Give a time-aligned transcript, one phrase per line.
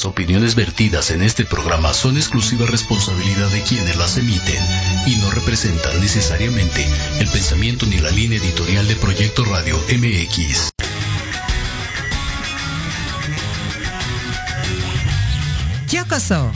[0.00, 4.64] Las opiniones vertidas en este programa son exclusiva responsabilidad de quienes las emiten
[5.06, 6.88] y no representan necesariamente
[7.18, 10.70] el pensamiento ni la línea editorial de Proyecto Radio MX.
[15.90, 16.50] Yokoso.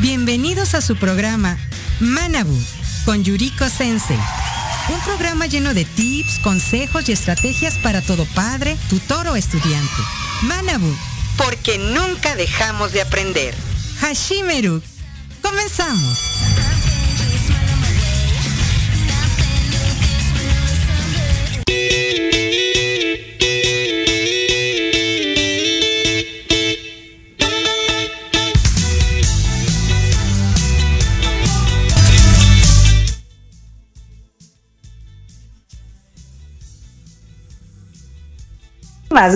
[0.00, 1.56] Bienvenidos a su programa
[2.00, 2.60] Manabu
[3.06, 4.18] con Yuriko Sensei.
[4.92, 10.02] Un programa lleno de tips, consejos y estrategias para todo padre, tutor o estudiante.
[10.42, 10.94] Manabu.
[11.38, 13.54] Porque nunca dejamos de aprender.
[14.00, 14.82] Hashimeru.
[15.40, 16.18] Comenzamos.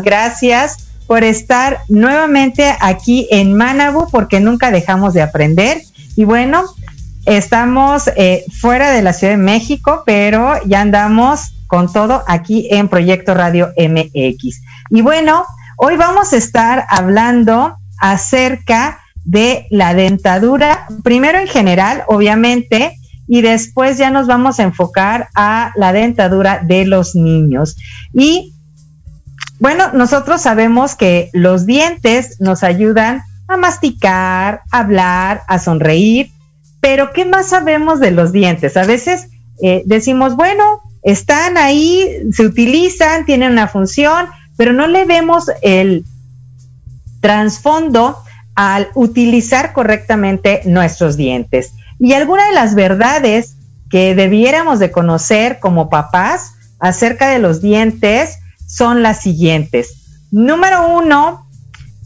[0.00, 5.80] gracias por estar nuevamente aquí en Manabu porque nunca dejamos de aprender.
[6.16, 6.64] Y bueno,
[7.26, 12.88] estamos eh, fuera de la Ciudad de México, pero ya andamos con todo aquí en
[12.88, 14.62] Proyecto Radio MX.
[14.90, 15.44] Y bueno,
[15.76, 22.98] hoy vamos a estar hablando acerca de la dentadura, primero en general, obviamente,
[23.28, 27.76] y después ya nos vamos a enfocar a la dentadura de los niños.
[28.12, 28.54] Y
[29.62, 36.32] bueno, nosotros sabemos que los dientes nos ayudan a masticar, a hablar, a sonreír,
[36.80, 38.76] pero ¿qué más sabemos de los dientes?
[38.76, 39.28] A veces
[39.62, 46.04] eh, decimos, bueno, están ahí, se utilizan, tienen una función, pero no le vemos el
[47.20, 48.18] trasfondo
[48.56, 51.72] al utilizar correctamente nuestros dientes.
[52.00, 53.54] Y alguna de las verdades
[53.90, 58.40] que debiéramos de conocer como papás acerca de los dientes
[58.72, 60.24] son las siguientes.
[60.30, 61.46] Número uno,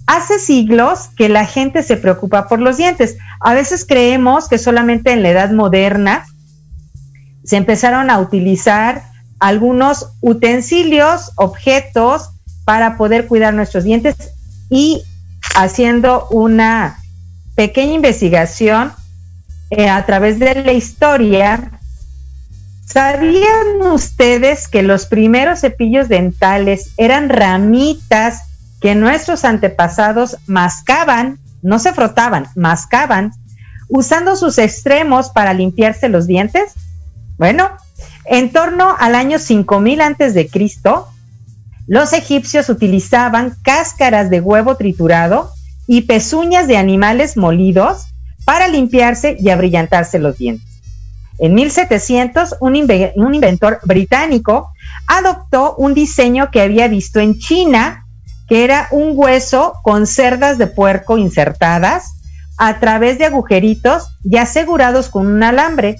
[0.06, 3.16] hace siglos que la gente se preocupa por los dientes.
[3.40, 6.26] A veces creemos que solamente en la edad moderna
[7.44, 9.04] se empezaron a utilizar
[9.38, 12.30] algunos utensilios, objetos
[12.64, 14.16] para poder cuidar nuestros dientes
[14.68, 15.04] y
[15.54, 16.98] haciendo una
[17.54, 18.92] pequeña investigación
[19.70, 21.75] eh, a través de la historia,
[22.86, 28.42] ¿Sabían ustedes que los primeros cepillos dentales eran ramitas
[28.80, 33.32] que nuestros antepasados mascaban, no se frotaban, mascaban,
[33.88, 36.74] usando sus extremos para limpiarse los dientes?
[37.38, 37.70] Bueno,
[38.24, 41.08] en torno al año 5000 antes de Cristo,
[41.88, 45.50] los egipcios utilizaban cáscaras de huevo triturado
[45.88, 48.06] y pezuñas de animales molidos
[48.44, 50.75] para limpiarse y abrillantarse los dientes.
[51.38, 54.72] En 1700, un, inventor británico
[55.06, 58.06] adoptó un diseño que había visto en China,
[58.48, 62.12] que era un hueso con cerdas de puerco insertadas
[62.58, 65.96] a través de agujeritos y asegurados con un alambre.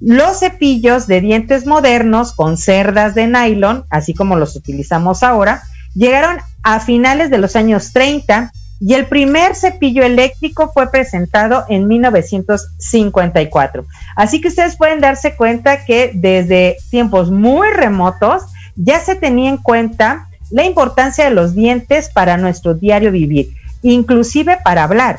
[0.00, 5.62] Los cepillos de dientes modernos con cerdas de nylon, así como los utilizamos ahora,
[5.94, 8.50] llegaron a finales de los años 30
[8.80, 13.84] y el primer cepillo eléctrico fue presentado en 1954.
[14.16, 18.44] Así que ustedes pueden darse cuenta que desde tiempos muy remotos
[18.76, 24.58] ya se tenía en cuenta la importancia de los dientes para nuestro diario vivir, inclusive
[24.64, 25.18] para hablar.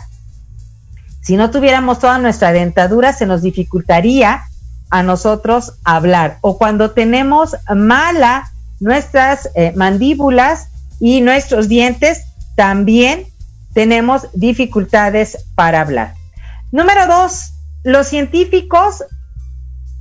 [1.22, 4.42] Si no tuviéramos toda nuestra dentadura, se nos dificultaría
[4.90, 6.40] a nosotros hablar.
[6.42, 10.70] O cuando tenemos mala nuestras eh, mandíbulas
[11.00, 12.24] y nuestros dientes,
[12.56, 13.31] también
[13.74, 16.14] tenemos dificultades para hablar.
[16.72, 17.54] Número dos,
[17.84, 19.04] los científicos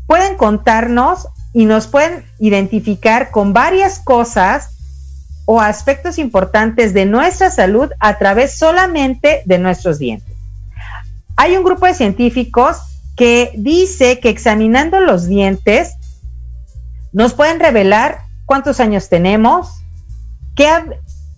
[0.06, 4.76] pueden contarnos y nos pueden identificar con varias cosas
[5.46, 10.36] o aspectos importantes de nuestra salud a través solamente de nuestros dientes.
[11.36, 12.76] Hay un grupo de científicos
[13.16, 15.96] que dice que examinando los dientes
[17.12, 19.82] nos pueden revelar cuántos años tenemos,
[20.54, 20.68] qué,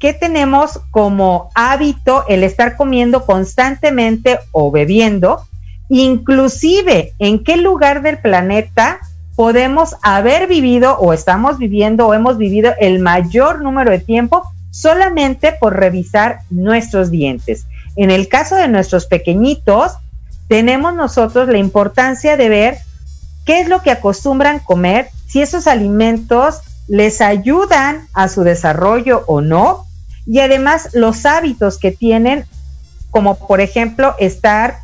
[0.02, 5.46] ¿qué tenemos como hábito el estar comiendo constantemente o bebiendo?
[5.88, 8.98] Inclusive, ¿en qué lugar del planeta
[9.36, 15.52] podemos haber vivido o estamos viviendo o hemos vivido el mayor número de tiempo solamente
[15.52, 17.66] por revisar nuestros dientes?
[17.94, 19.92] En el caso de nuestros pequeñitos,
[20.48, 22.78] tenemos nosotros la importancia de ver
[23.44, 29.40] qué es lo que acostumbran comer, si esos alimentos les ayudan a su desarrollo o
[29.40, 29.86] no,
[30.26, 32.44] y además los hábitos que tienen,
[33.10, 34.78] como por ejemplo estar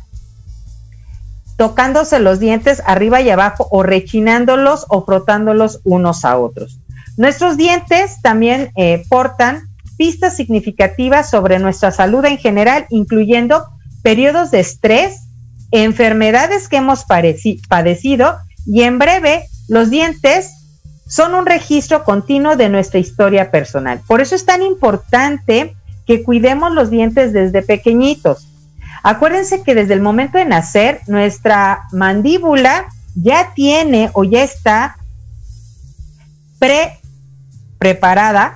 [1.57, 6.79] tocándose los dientes arriba y abajo o rechinándolos o frotándolos unos a otros.
[7.17, 9.63] Nuestros dientes también eh, portan
[9.97, 13.65] pistas significativas sobre nuestra salud en general, incluyendo
[14.01, 15.27] periodos de estrés,
[15.71, 20.58] enfermedades que hemos padecido y en breve los dientes
[21.09, 23.99] son un registro continuo de nuestra historia personal.
[24.05, 25.75] Por eso es tan importante
[26.05, 28.47] que cuidemos los dientes desde pequeñitos.
[29.01, 32.85] Acuérdense que desde el momento de nacer, nuestra mandíbula
[33.15, 34.97] ya tiene o ya está
[36.59, 36.99] pre
[37.79, 38.55] preparada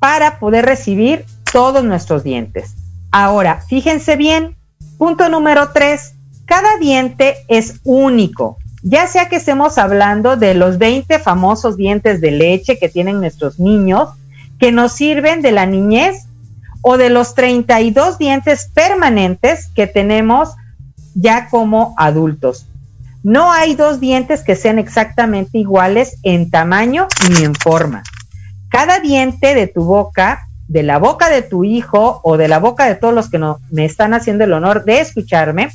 [0.00, 2.74] para poder recibir todos nuestros dientes.
[3.12, 4.56] Ahora, fíjense bien,
[4.96, 6.14] punto número tres,
[6.44, 8.56] cada diente es único.
[8.82, 13.58] Ya sea que estemos hablando de los 20 famosos dientes de leche que tienen nuestros
[13.58, 14.10] niños,
[14.58, 16.28] que nos sirven de la niñez,
[16.82, 20.50] o de los 32 dientes permanentes que tenemos
[21.14, 22.66] ya como adultos.
[23.24, 28.04] No hay dos dientes que sean exactamente iguales en tamaño ni en forma.
[28.70, 32.86] Cada diente de tu boca, de la boca de tu hijo o de la boca
[32.86, 35.70] de todos los que no, me están haciendo el honor de escucharme,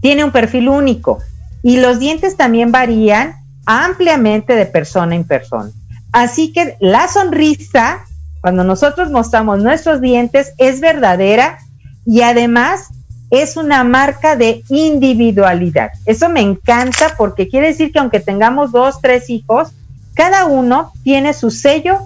[0.00, 1.18] tiene un perfil único
[1.62, 3.34] y los dientes también varían
[3.66, 5.70] ampliamente de persona en persona.
[6.12, 8.04] Así que la sonrisa,
[8.40, 11.58] cuando nosotros mostramos nuestros dientes, es verdadera
[12.04, 12.88] y además
[13.30, 15.92] es una marca de individualidad.
[16.04, 19.70] Eso me encanta porque quiere decir que aunque tengamos dos, tres hijos,
[20.14, 22.00] cada uno tiene su sello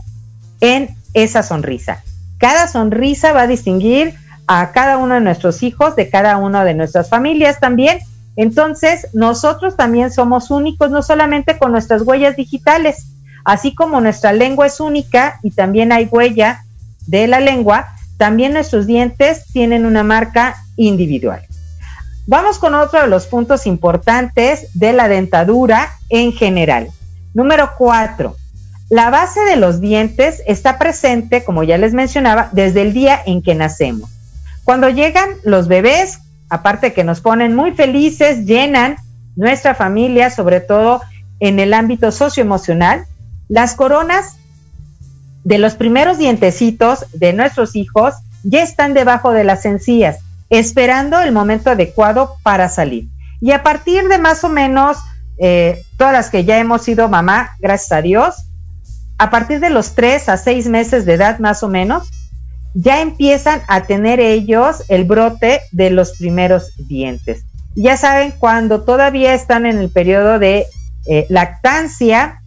[0.61, 2.05] en esa sonrisa.
[2.39, 4.15] Cada sonrisa va a distinguir
[4.47, 7.99] a cada uno de nuestros hijos, de cada una de nuestras familias también.
[8.37, 13.07] Entonces, nosotros también somos únicos, no solamente con nuestras huellas digitales,
[13.45, 16.65] así como nuestra lengua es única y también hay huella
[17.07, 17.89] de la lengua,
[18.19, 21.43] también nuestros dientes tienen una marca individual.
[22.27, 26.89] Vamos con otro de los puntos importantes de la dentadura en general.
[27.35, 28.37] Número cuatro,
[28.89, 33.43] la base de los dientes está presente, como ya les mencionaba, desde el día en
[33.43, 34.11] que nacemos.
[34.65, 38.97] Cuando llegan los bebés, aparte que nos ponen muy felices, llenan
[39.37, 41.03] nuestra familia, sobre todo
[41.41, 43.07] en el ámbito socioemocional,
[43.49, 44.39] las coronas
[45.45, 50.19] de los primeros dientecitos de nuestros hijos ya están debajo de las encías,
[50.51, 53.07] esperando el momento adecuado para salir.
[53.41, 54.99] Y a partir de más o menos
[55.39, 58.35] eh, todas las que ya hemos sido mamá, gracias a Dios,
[59.19, 62.11] a partir de los tres a seis meses de edad más o menos,
[62.79, 67.43] ya empiezan a tener ellos el brote de los primeros dientes.
[67.75, 70.67] Ya saben, cuando todavía están en el periodo de
[71.07, 72.43] eh, lactancia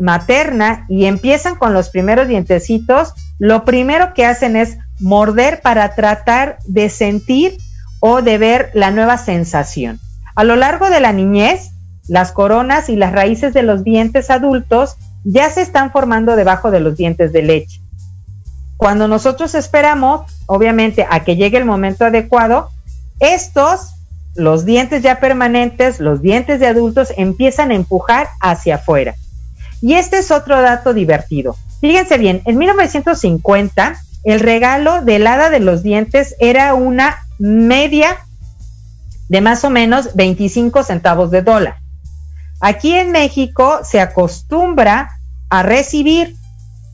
[0.00, 6.58] materna y empiezan con los primeros dientecitos, lo primero que hacen es morder para tratar
[6.66, 7.56] de sentir
[8.00, 10.00] o de ver la nueva sensación.
[10.34, 11.70] A lo largo de la niñez,
[12.08, 16.80] las coronas y las raíces de los dientes adultos ya se están formando debajo de
[16.80, 17.80] los dientes de leche.
[18.78, 22.70] Cuando nosotros esperamos, obviamente, a que llegue el momento adecuado,
[23.18, 23.90] estos,
[24.36, 29.16] los dientes ya permanentes, los dientes de adultos, empiezan a empujar hacia afuera.
[29.82, 31.56] Y este es otro dato divertido.
[31.80, 38.18] Fíjense bien, en 1950, el regalo del hada de los dientes era una media
[39.28, 41.78] de más o menos 25 centavos de dólar.
[42.60, 45.18] Aquí en México se acostumbra
[45.50, 46.36] a recibir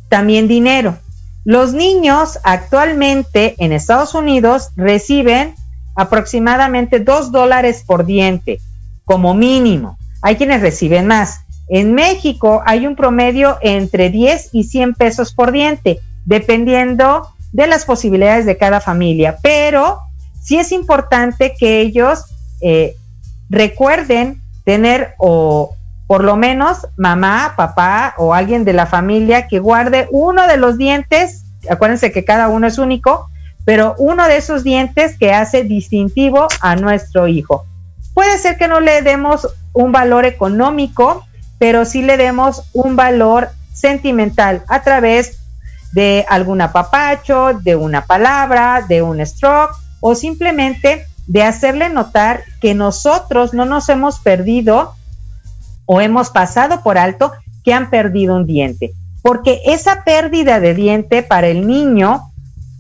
[0.08, 0.98] también dinero.
[1.44, 5.54] Los niños actualmente en Estados Unidos reciben
[5.94, 8.60] aproximadamente 2 dólares por diente
[9.04, 9.98] como mínimo.
[10.22, 11.40] Hay quienes reciben más.
[11.68, 17.84] En México hay un promedio entre 10 y 100 pesos por diente, dependiendo de las
[17.84, 19.36] posibilidades de cada familia.
[19.42, 19.98] Pero
[20.42, 22.24] sí es importante que ellos
[22.62, 22.96] eh,
[23.50, 30.08] recuerden tener o por lo menos mamá, papá o alguien de la familia que guarde
[30.10, 33.28] uno de los dientes, acuérdense que cada uno es único,
[33.64, 37.64] pero uno de esos dientes que hace distintivo a nuestro hijo.
[38.12, 41.26] Puede ser que no le demos un valor económico,
[41.58, 45.38] pero sí le demos un valor sentimental a través
[45.92, 52.74] de algún apapacho, de una palabra, de un stroke o simplemente de hacerle notar que
[52.74, 54.94] nosotros no nos hemos perdido
[55.86, 57.32] o hemos pasado por alto
[57.64, 58.92] que han perdido un diente.
[59.22, 62.30] Porque esa pérdida de diente para el niño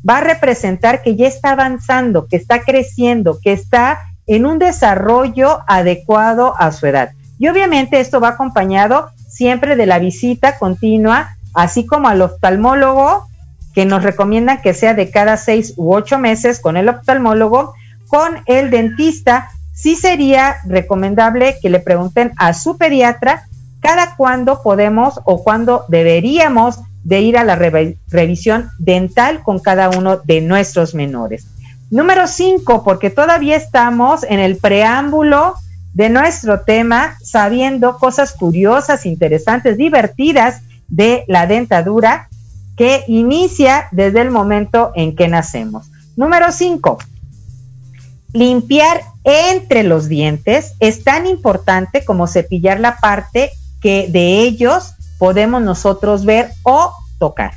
[0.08, 5.60] va a representar que ya está avanzando, que está creciendo, que está en un desarrollo
[5.66, 7.10] adecuado a su edad.
[7.38, 13.26] Y obviamente esto va acompañado siempre de la visita continua, así como al oftalmólogo,
[13.74, 17.74] que nos recomiendan que sea de cada seis u ocho meses con el oftalmólogo,
[18.06, 23.44] con el dentista, sí sería recomendable que le pregunten a su pediatra
[23.80, 30.16] cada cuándo podemos o cuándo deberíamos de ir a la revisión dental con cada uno
[30.16, 31.46] de nuestros menores.
[31.90, 35.54] Número cinco, porque todavía estamos en el preámbulo
[35.92, 42.28] de nuestro tema, sabiendo cosas curiosas, interesantes, divertidas de la dentadura
[42.76, 45.90] que inicia desde el momento en que nacemos.
[46.16, 46.98] Número cinco,
[48.34, 55.62] limpiar entre los dientes es tan importante como cepillar la parte que de ellos podemos
[55.62, 57.54] nosotros ver o tocar.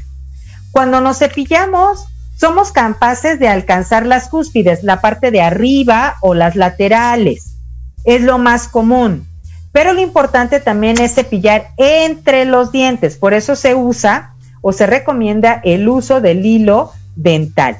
[0.71, 2.05] Cuando nos cepillamos,
[2.37, 7.55] somos capaces de alcanzar las cúspides, la parte de arriba o las laterales.
[8.03, 9.27] Es lo más común.
[9.71, 13.17] Pero lo importante también es cepillar entre los dientes.
[13.17, 17.77] Por eso se usa o se recomienda el uso del hilo dental.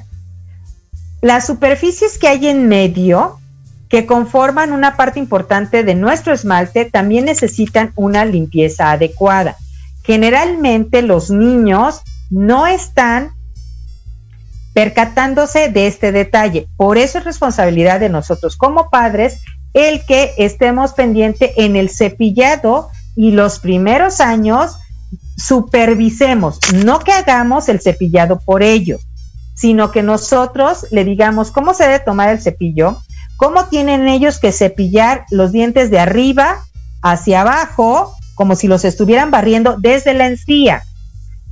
[1.20, 3.38] Las superficies que hay en medio,
[3.88, 9.56] que conforman una parte importante de nuestro esmalte, también necesitan una limpieza adecuada.
[10.04, 13.32] Generalmente los niños no están
[14.74, 16.68] percatándose de este detalle.
[16.76, 19.40] Por eso es responsabilidad de nosotros como padres
[19.74, 24.76] el que estemos pendiente en el cepillado y los primeros años
[25.36, 29.07] supervisemos, no que hagamos el cepillado por ellos,
[29.58, 33.02] sino que nosotros le digamos cómo se debe tomar el cepillo,
[33.36, 36.60] cómo tienen ellos que cepillar los dientes de arriba
[37.02, 40.82] hacia abajo, como si los estuvieran barriendo desde la encía,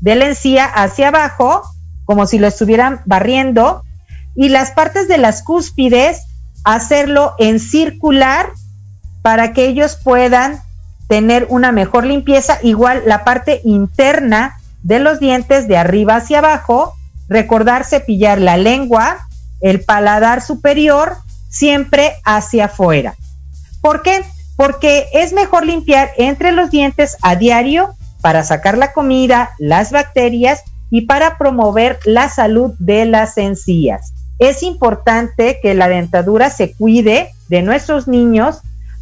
[0.01, 1.63] de la encía hacia abajo
[2.05, 3.83] como si lo estuvieran barriendo,
[4.37, 6.23] y las partes de las cúspides
[6.65, 8.51] hacerlo en circular
[9.23, 10.61] para que ellos puedan
[11.09, 16.95] tener una mejor limpieza, igual la parte interna de los dientes de arriba hacia abajo,
[17.29, 19.27] recordar cepillar la lengua,
[19.61, 21.17] el paladar superior,
[21.49, 23.15] siempre hacia afuera.
[23.81, 24.25] ¿Por qué?
[24.57, 30.63] Porque es mejor limpiar entre los dientes a diario para sacar la comida, las bacterias
[30.91, 34.13] y para promover la salud de las encías.
[34.39, 38.61] Es importante que la dentadura se cuide de nuestros niños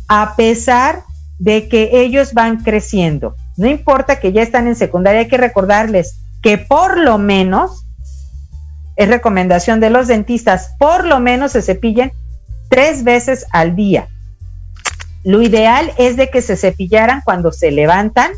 [0.08, 1.02] a pesar
[1.38, 3.34] de que ellos van creciendo.
[3.56, 7.83] No importa que ya están en secundaria, hay que recordarles que por lo menos,
[8.96, 12.12] es recomendación de los dentistas, por lo menos se cepillen
[12.68, 14.08] tres veces al día.
[15.24, 18.32] Lo ideal es de que se cepillaran cuando se levantan,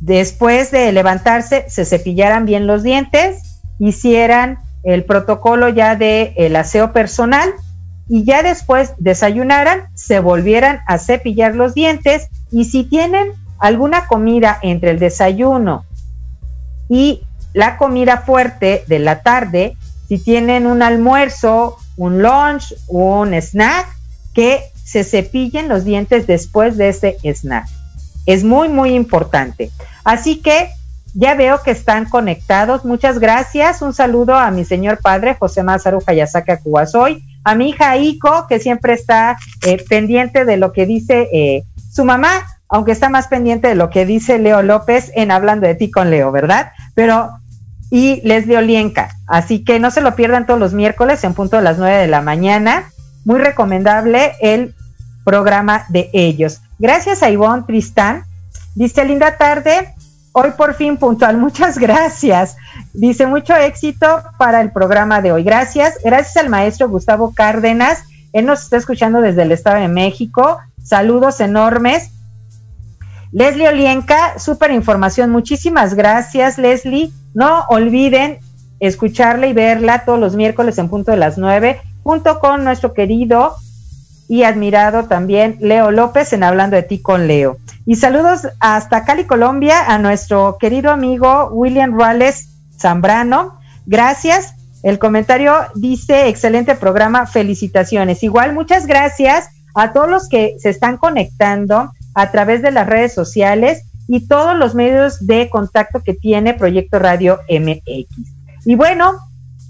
[0.00, 6.92] después de levantarse se cepillaran bien los dientes, hicieran el protocolo ya de el aseo
[6.92, 7.52] personal
[8.08, 14.58] y ya después desayunaran, se volvieran a cepillar los dientes y si tienen alguna comida
[14.62, 15.84] entre el desayuno
[16.88, 17.25] y
[17.56, 23.86] la comida fuerte de la tarde, si tienen un almuerzo, un lunch, un snack,
[24.34, 27.66] que se cepillen los dientes después de ese snack.
[28.26, 29.70] Es muy, muy importante.
[30.04, 30.68] Así que
[31.14, 32.84] ya veo que están conectados.
[32.84, 33.80] Muchas gracias.
[33.80, 38.60] Un saludo a mi señor padre, José Mazaru Hayasaka Kuwasoy, a mi hija Iko, que
[38.60, 43.68] siempre está eh, pendiente de lo que dice eh, su mamá, aunque está más pendiente
[43.68, 46.72] de lo que dice Leo López en Hablando de ti con Leo, ¿verdad?
[46.94, 47.30] Pero,
[47.90, 49.10] y Leslie Olienka.
[49.26, 52.08] Así que no se lo pierdan todos los miércoles en punto de las nueve de
[52.08, 52.90] la mañana.
[53.24, 54.74] Muy recomendable el
[55.24, 56.60] programa de ellos.
[56.78, 58.24] Gracias a Ivonne Tristán.
[58.74, 59.94] Dice, linda tarde,
[60.32, 61.36] hoy por fin puntual.
[61.38, 62.56] Muchas gracias.
[62.92, 65.42] Dice, mucho éxito para el programa de hoy.
[65.42, 65.98] Gracias.
[66.04, 68.04] Gracias al maestro Gustavo Cárdenas.
[68.32, 70.58] Él nos está escuchando desde el Estado de México.
[70.82, 72.10] Saludos enormes.
[73.32, 75.30] Leslie Olienka, súper información.
[75.30, 77.12] Muchísimas gracias, Leslie.
[77.34, 78.38] No olviden
[78.80, 83.56] escucharla y verla todos los miércoles en punto de las nueve, junto con nuestro querido
[84.28, 87.58] y admirado también Leo López en Hablando de ti con Leo.
[87.84, 93.58] Y saludos hasta Cali, Colombia, a nuestro querido amigo William Ruales Zambrano.
[93.86, 94.54] Gracias.
[94.82, 98.22] El comentario dice, excelente programa, felicitaciones.
[98.22, 103.14] Igual, muchas gracias a todos los que se están conectando a través de las redes
[103.14, 108.06] sociales y todos los medios de contacto que tiene Proyecto Radio MX.
[108.64, 109.18] Y bueno,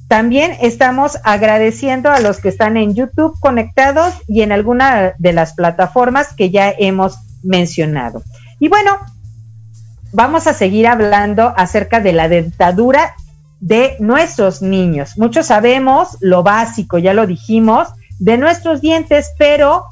[0.08, 5.54] también estamos agradeciendo a los que están en YouTube conectados y en alguna de las
[5.54, 8.22] plataformas que ya hemos mencionado.
[8.60, 8.96] Y bueno,
[10.12, 13.14] vamos a seguir hablando acerca de la dentadura
[13.58, 15.18] de nuestros niños.
[15.18, 17.88] Muchos sabemos lo básico, ya lo dijimos,
[18.20, 19.86] de nuestros dientes, pero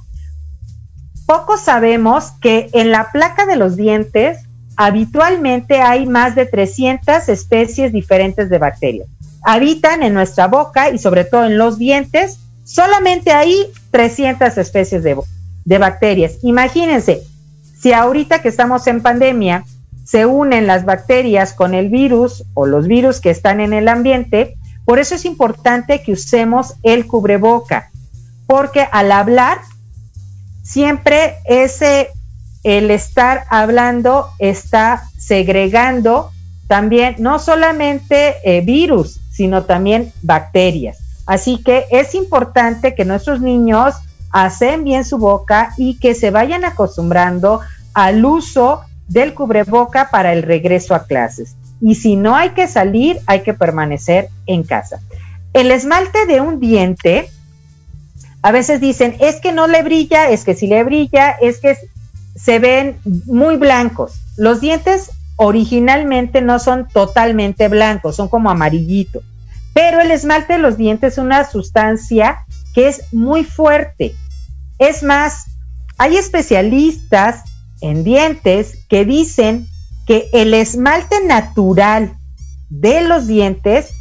[1.26, 4.44] poco sabemos que en la placa de los dientes
[4.76, 9.08] habitualmente hay más de 300 especies diferentes de bacterias
[9.44, 15.16] habitan en nuestra boca y sobre todo en los dientes, solamente hay 300 especies de,
[15.64, 16.38] de bacterias.
[16.42, 17.22] Imagínense,
[17.78, 19.64] si ahorita que estamos en pandemia
[20.04, 24.56] se unen las bacterias con el virus o los virus que están en el ambiente.
[24.84, 27.90] Por eso es importante que usemos el cubreboca,
[28.46, 29.60] porque al hablar,
[30.64, 32.10] siempre ese,
[32.64, 36.32] el estar hablando está segregando
[36.66, 40.98] también no solamente eh, virus, sino también bacterias.
[41.26, 43.94] Así que es importante que nuestros niños
[44.30, 47.60] hacen bien su boca y que se vayan acostumbrando
[47.92, 51.56] al uso del cubreboca para el regreso a clases.
[51.80, 55.00] Y si no hay que salir, hay que permanecer en casa.
[55.52, 57.28] El esmalte de un diente,
[58.44, 61.78] a veces dicen, es que no le brilla, es que si le brilla, es que
[62.36, 64.20] se ven muy blancos.
[64.36, 69.24] Los dientes originalmente no son totalmente blancos, son como amarillitos.
[69.72, 74.14] Pero el esmalte de los dientes es una sustancia que es muy fuerte.
[74.78, 75.46] Es más,
[75.96, 77.44] hay especialistas
[77.80, 79.66] en dientes que dicen
[80.06, 82.18] que el esmalte natural
[82.68, 83.94] de los dientes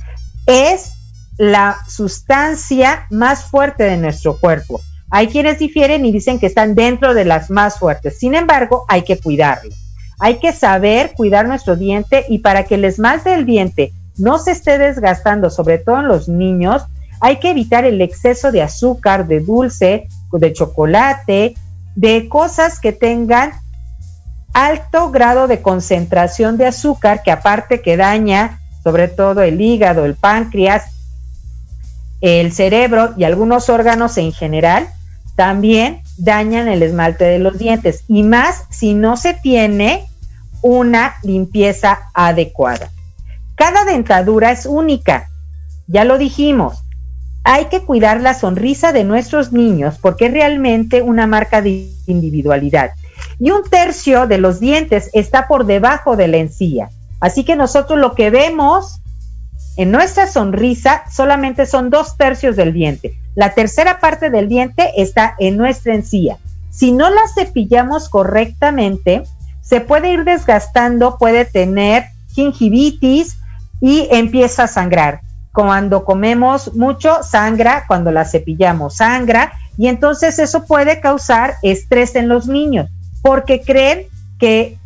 [0.47, 0.92] es
[1.37, 4.81] la sustancia más fuerte de nuestro cuerpo.
[5.09, 8.17] Hay quienes difieren y dicen que están dentro de las más fuertes.
[8.17, 9.71] Sin embargo, hay que cuidarlo.
[10.19, 14.51] Hay que saber cuidar nuestro diente y para que el esmalte del diente no se
[14.51, 16.83] esté desgastando, sobre todo en los niños,
[17.19, 21.55] hay que evitar el exceso de azúcar, de dulce, de chocolate,
[21.95, 23.53] de cosas que tengan
[24.53, 30.15] alto grado de concentración de azúcar, que aparte que daña sobre todo el hígado, el
[30.15, 30.92] páncreas,
[32.23, 34.87] el cerebro y algunos órganos en general,
[35.35, 40.07] también dañan el esmalte de los dientes y más si no se tiene
[40.61, 42.89] una limpieza adecuada.
[43.55, 45.27] Cada dentadura es única,
[45.87, 46.85] ya lo dijimos.
[47.43, 52.91] Hay que cuidar la sonrisa de nuestros niños porque es realmente una marca de individualidad.
[53.37, 56.89] Y un tercio de los dientes está por debajo de la encía.
[57.19, 59.01] Así que nosotros lo que vemos
[59.77, 63.17] en nuestra sonrisa solamente son dos tercios del diente.
[63.35, 66.37] La tercera parte del diente está en nuestra encía.
[66.69, 69.23] Si no la cepillamos correctamente,
[69.61, 73.37] se puede ir desgastando, puede tener gingivitis
[73.81, 75.21] y empieza a sangrar.
[75.51, 82.27] Cuando comemos mucho, sangra, cuando la cepillamos, sangra, y entonces eso puede causar estrés en
[82.27, 82.89] los niños,
[83.21, 84.07] porque creen
[84.39, 84.77] que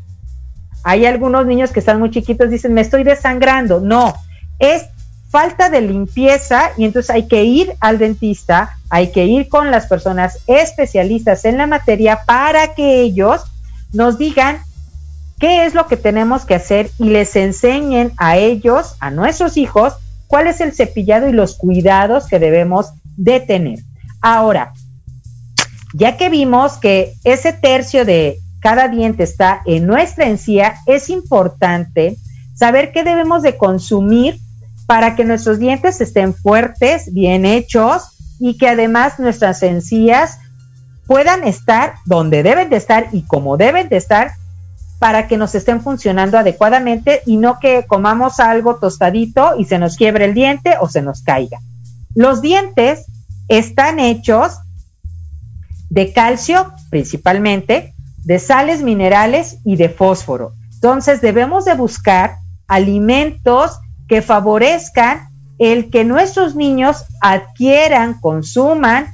[0.84, 3.82] hay algunos niños que están muy chiquitos, dicen, me estoy desangrando.
[3.82, 4.14] No,
[4.60, 4.86] es
[5.30, 9.88] falta de limpieza y entonces hay que ir al dentista, hay que ir con las
[9.88, 13.44] personas especialistas en la materia para que ellos
[13.94, 14.60] nos digan
[15.40, 19.94] qué es lo que tenemos que hacer y les enseñen a ellos, a nuestros hijos,
[20.28, 23.80] cuál es el cepillado y los cuidados que debemos de tener.
[24.22, 24.74] Ahora,
[25.94, 32.18] ya que vimos que ese tercio de cada diente está en nuestra encía, es importante
[32.56, 34.40] saber qué debemos de consumir
[34.88, 40.40] para que nuestros dientes estén fuertes, bien hechos y que además nuestras encías
[41.06, 44.32] puedan estar donde deben de estar y como deben de estar
[45.00, 49.96] para que nos estén funcionando adecuadamente y no que comamos algo tostadito y se nos
[49.96, 51.60] quiebre el diente o se nos caiga.
[52.16, 53.06] Los dientes
[53.48, 54.58] están hechos
[55.90, 60.54] de calcio principalmente, de sales minerales y de fósforo.
[60.74, 69.08] Entonces debemos de buscar alimentos que favorezcan el que nuestros niños adquieran, consuman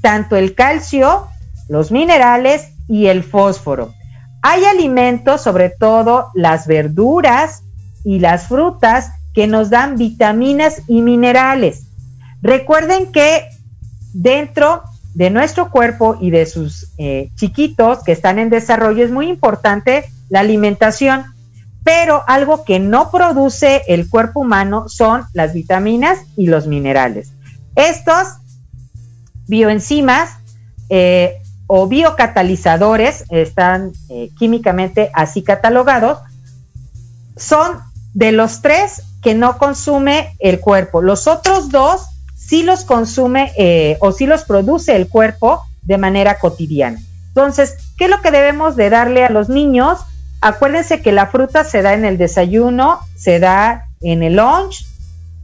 [0.00, 1.28] tanto el calcio,
[1.68, 3.94] los minerales y el fósforo.
[4.42, 7.62] Hay alimentos, sobre todo las verduras
[8.04, 11.86] y las frutas, que nos dan vitaminas y minerales.
[12.42, 13.48] Recuerden que
[14.12, 14.82] dentro
[15.14, 20.04] de nuestro cuerpo y de sus eh, chiquitos que están en desarrollo es muy importante
[20.28, 21.24] la alimentación,
[21.84, 27.32] pero algo que no produce el cuerpo humano son las vitaminas y los minerales.
[27.74, 28.28] Estos
[29.46, 30.30] bioenzimas
[30.88, 36.18] eh, o biocatalizadores, están eh, químicamente así catalogados,
[37.36, 37.78] son
[38.12, 41.00] de los tres que no consume el cuerpo.
[41.00, 42.02] Los otros dos
[42.36, 47.00] sí los consume eh, o sí los produce el cuerpo de manera cotidiana.
[47.28, 50.00] Entonces, ¿qué es lo que debemos de darle a los niños?
[50.42, 54.84] Acuérdense que la fruta se da en el desayuno, se da en el lunch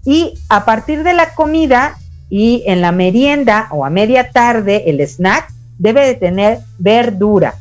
[0.04, 1.96] y a partir de la comida
[2.28, 7.54] y en la merienda o a media tarde el snack debe de tener verdura.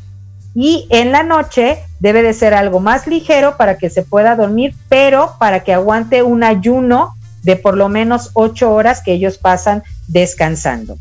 [0.56, 4.73] Y en la noche debe de ser algo más ligero para que se pueda dormir,
[4.89, 9.84] pero para que aguante un ayuno de por lo menos ocho horas que ellos pasan
[10.08, 10.97] descansando.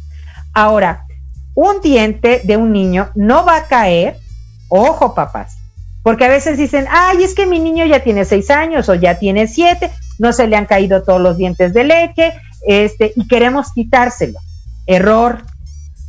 [0.53, 1.07] Ahora,
[1.55, 4.18] un diente de un niño no va a caer,
[4.68, 5.56] ojo papás,
[6.07, 9.19] porque a veces dicen, ay, es que mi niño ya tiene seis años o ya
[9.19, 9.90] tiene siete,
[10.21, 12.33] no se le han caído todos los dientes de leche,
[12.64, 14.38] este, y queremos quitárselo.
[14.87, 15.42] Error,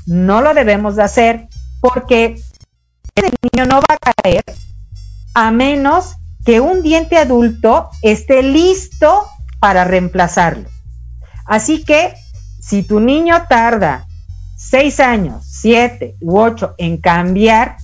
[0.05, 1.47] no lo debemos de hacer
[1.81, 2.35] porque
[3.15, 4.43] ese niño no va a caer
[5.33, 9.27] a menos que un diente adulto esté listo
[9.59, 10.69] para reemplazarlo.
[11.43, 12.13] Así que
[12.61, 14.05] si tu niño tarda
[14.55, 17.77] seis años, siete u ocho en cambiar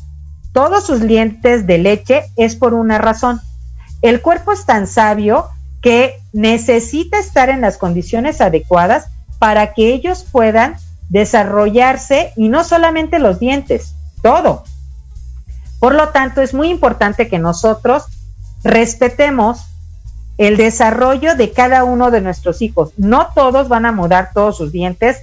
[0.53, 3.41] todos sus dientes de leche, es por una razón.
[4.01, 5.47] El cuerpo es tan sabio
[5.81, 9.07] que necesita estar en las condiciones adecuadas
[9.39, 10.75] para que ellos puedan
[11.09, 14.63] desarrollarse y no solamente los dientes, todo.
[15.79, 18.05] Por lo tanto, es muy importante que nosotros
[18.63, 19.65] respetemos
[20.37, 22.91] el desarrollo de cada uno de nuestros hijos.
[22.97, 25.17] No todos van a mudar todos sus dientes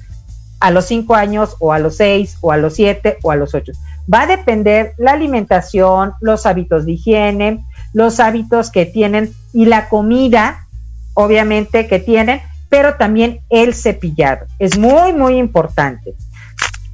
[0.60, 3.54] a los cinco años o a los seis o a los siete o a los
[3.54, 3.72] ocho.
[4.12, 9.88] Va a depender la alimentación, los hábitos de higiene, los hábitos que tienen y la
[9.88, 10.66] comida,
[11.14, 14.46] obviamente, que tienen, pero también el cepillado.
[14.58, 16.14] Es muy, muy importante.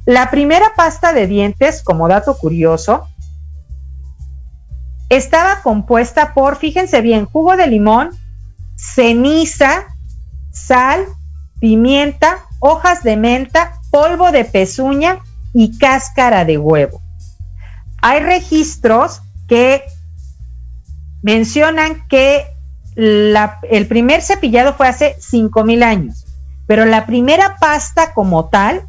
[0.05, 3.07] La primera pasta de dientes, como dato curioso,
[5.09, 8.11] estaba compuesta por, fíjense bien, jugo de limón,
[8.75, 9.85] ceniza,
[10.51, 11.05] sal,
[11.59, 15.19] pimienta, hojas de menta, polvo de pezuña
[15.53, 17.01] y cáscara de huevo.
[18.01, 19.83] Hay registros que
[21.21, 22.45] mencionan que
[22.95, 26.25] el primer cepillado fue hace 5000 años,
[26.65, 28.83] pero la primera pasta como tal,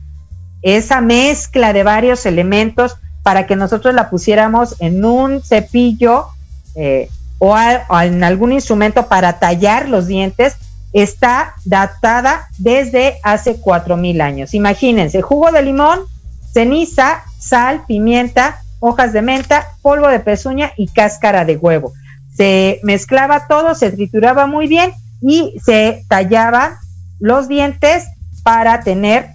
[0.63, 6.29] esa mezcla de varios elementos, para que nosotros la pusiéramos en un cepillo
[6.75, 10.57] eh, o, en algún instrumento para tallar los dientes,
[10.95, 14.55] está datada desde hace cuatro mil años.
[14.55, 16.01] Imagínense, jugo de limón,
[16.55, 21.93] ceniza, sal, pimienta, hojas de menta, polvo de pezuña y cáscara de huevo.
[22.35, 26.75] Se mezclaba todo, se trituraba muy bien y se tallaban
[27.19, 28.07] los dientes
[28.43, 29.31] para tener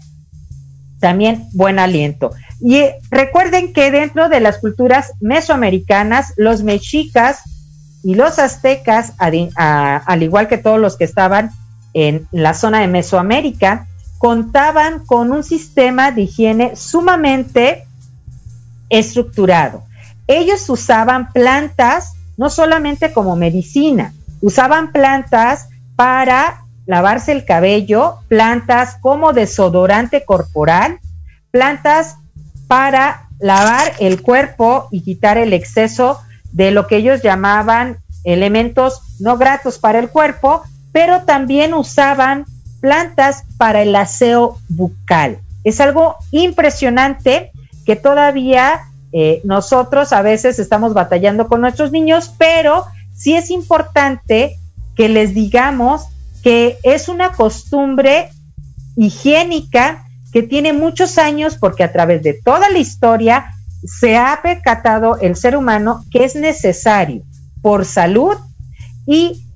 [0.99, 2.31] también buen aliento.
[2.61, 7.41] Y eh, recuerden que dentro de las culturas mesoamericanas, los mexicas
[8.03, 11.51] y los aztecas, al igual que todos los que estaban
[11.93, 17.85] en la zona de Mesoamérica, contaban con un sistema de higiene sumamente
[18.93, 19.83] estructurado.
[20.27, 29.33] Ellos usaban plantas no solamente como medicina, usaban plantas para lavarse el cabello, plantas como
[29.33, 30.99] desodorante corporal,
[31.51, 32.17] plantas
[32.67, 36.19] para lavar el cuerpo y quitar el exceso
[36.51, 42.45] de lo que ellos llamaban elementos no gratos para el cuerpo, pero también usaban
[42.79, 45.39] plantas para el aseo bucal.
[45.63, 47.51] Es algo impresionante
[47.85, 54.57] que todavía eh, nosotros a veces estamos batallando con nuestros niños, pero sí es importante
[54.95, 56.07] que les digamos
[56.43, 58.29] que es una costumbre
[58.95, 63.53] higiénica que tiene muchos años porque a través de toda la historia
[63.85, 67.23] se ha percatado el ser humano que es necesario
[67.61, 68.35] por salud
[69.05, 69.47] y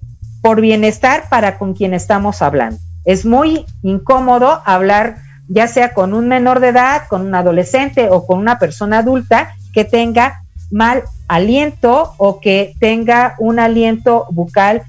[0.41, 2.79] por bienestar para con quien estamos hablando.
[3.05, 8.25] Es muy incómodo hablar ya sea con un menor de edad, con un adolescente o
[8.25, 14.83] con una persona adulta que tenga mal aliento o que tenga un aliento bucal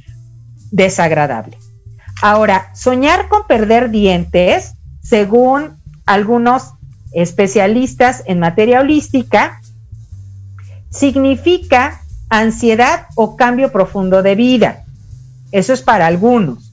[0.71, 1.57] desagradable.
[2.21, 6.75] Ahora, soñar con perder dientes, según algunos
[7.13, 9.61] especialistas en materia holística,
[10.91, 14.85] significa ansiedad o cambio profundo de vida.
[15.53, 16.73] Eso es para algunos.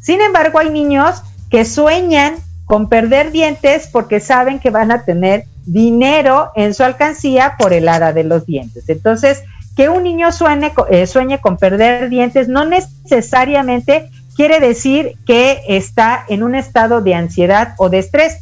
[0.00, 5.44] Sin embargo, hay niños que sueñan con perder dientes porque saben que van a tener
[5.66, 8.88] dinero en su alcancía por el hada de los dientes.
[8.88, 9.42] Entonces,
[9.76, 10.28] que un niño
[10.90, 17.14] eh, sueñe con perder dientes no necesariamente quiere decir que está en un estado de
[17.14, 18.38] ansiedad o de estrés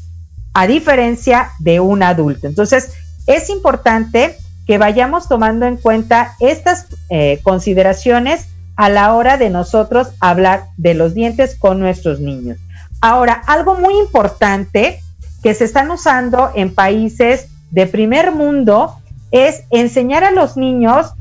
[0.54, 2.46] a diferencia de un adulto.
[2.46, 2.92] Entonces,
[3.26, 10.08] es importante que vayamos tomando en cuenta estas eh, consideraciones a la hora de nosotros
[10.20, 12.58] hablar de los dientes con nuestros niños.
[13.02, 15.00] Ahora, algo muy importante
[15.42, 18.96] que se están usando en países de primer mundo
[19.32, 21.12] es enseñar a los niños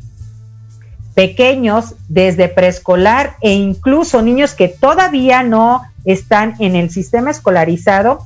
[1.16, 8.20] pequeños desde preescolar e incluso niños que todavía no están en el sistema escolarizado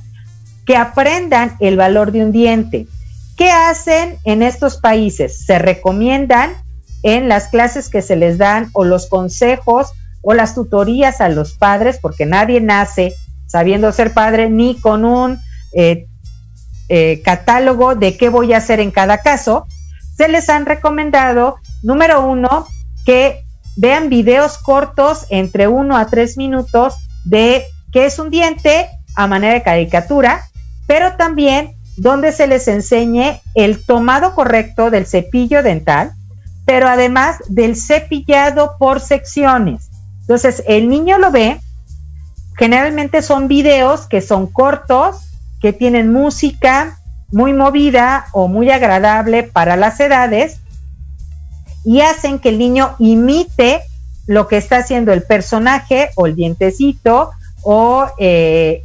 [0.66, 2.86] que aprendan el valor de un diente.
[3.38, 5.46] ¿Qué hacen en estos países?
[5.46, 6.52] Se recomiendan
[7.02, 11.54] en las clases que se les dan o los consejos o las tutorías a los
[11.54, 13.14] padres, porque nadie nace
[13.56, 15.38] sabiendo ser padre ni con un
[15.72, 16.08] eh,
[16.90, 19.66] eh, catálogo de qué voy a hacer en cada caso,
[20.14, 22.66] se les han recomendado número uno,
[23.06, 23.46] que
[23.78, 29.54] vean videos cortos entre uno a tres minutos de qué es un diente a manera
[29.54, 30.42] de caricatura,
[30.86, 36.12] pero también donde se les enseñe el tomado correcto del cepillo dental,
[36.66, 39.88] pero además del cepillado por secciones.
[40.20, 41.58] Entonces, el niño lo ve,
[42.56, 45.16] generalmente son videos que son cortos,
[45.60, 46.98] que tienen música
[47.30, 50.60] muy movida o muy agradable para las edades
[51.84, 53.80] y hacen que el niño imite
[54.26, 57.30] lo que está haciendo el personaje o el dientecito
[57.62, 58.82] o eh,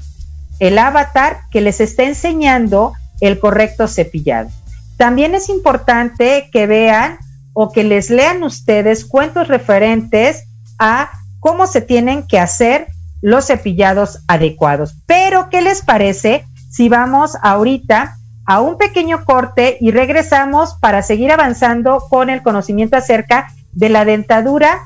[0.60, 4.50] el avatar que les está enseñando el correcto cepillado.
[4.98, 7.18] También es importante que vean
[7.54, 10.44] o que les lean ustedes cuentos referentes
[10.78, 12.88] a cómo se tienen que hacer
[13.22, 14.96] los cepillados adecuados.
[15.06, 21.32] Pero, ¿qué les parece si vamos ahorita a un pequeño corte y regresamos para seguir
[21.32, 24.82] avanzando con el conocimiento acerca de la dentadura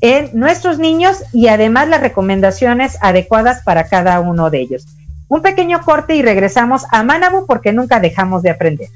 [0.00, 4.86] en nuestros niños y además las recomendaciones adecuadas para cada uno de ellos.
[5.28, 8.88] Un pequeño corte y regresamos a Manabu porque nunca dejamos de aprender.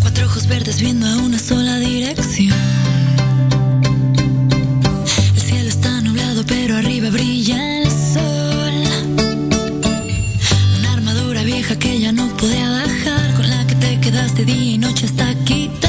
[0.00, 2.57] Cuatro ojos verdes viendo a una sola dirección.
[14.38, 15.87] Quedaste día y noche hasta quitar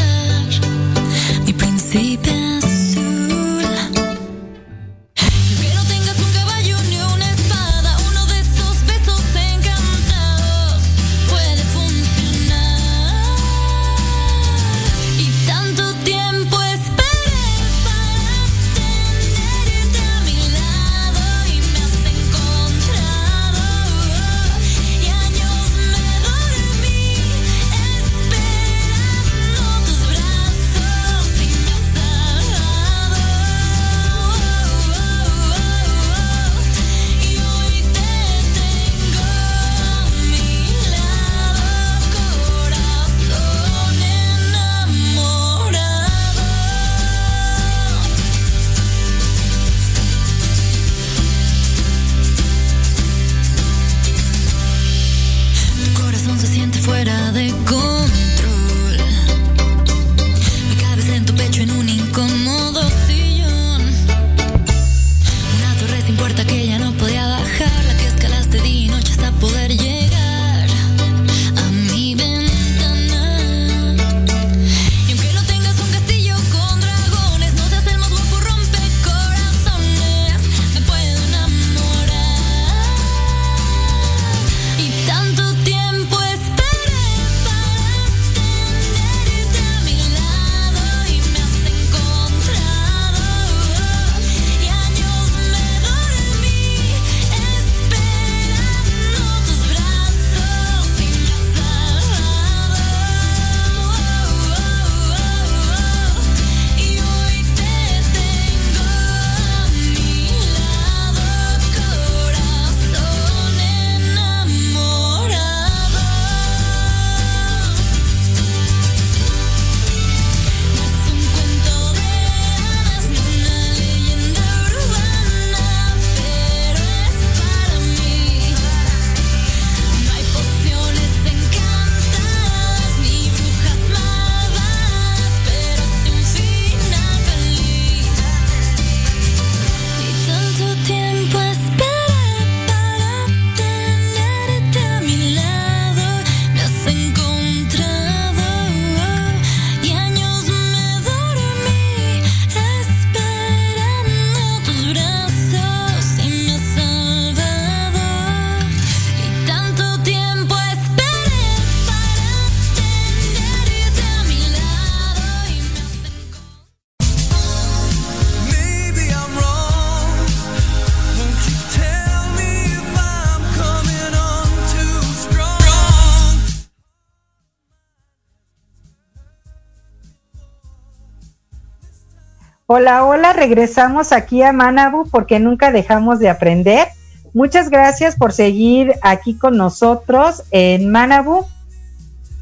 [182.71, 186.87] Hola, hola, regresamos aquí a Manabu porque nunca dejamos de aprender.
[187.33, 191.47] Muchas gracias por seguir aquí con nosotros en Manabu.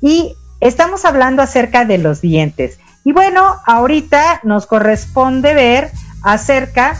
[0.01, 2.77] Y estamos hablando acerca de los dientes.
[3.05, 5.91] Y bueno, ahorita nos corresponde ver
[6.23, 6.99] acerca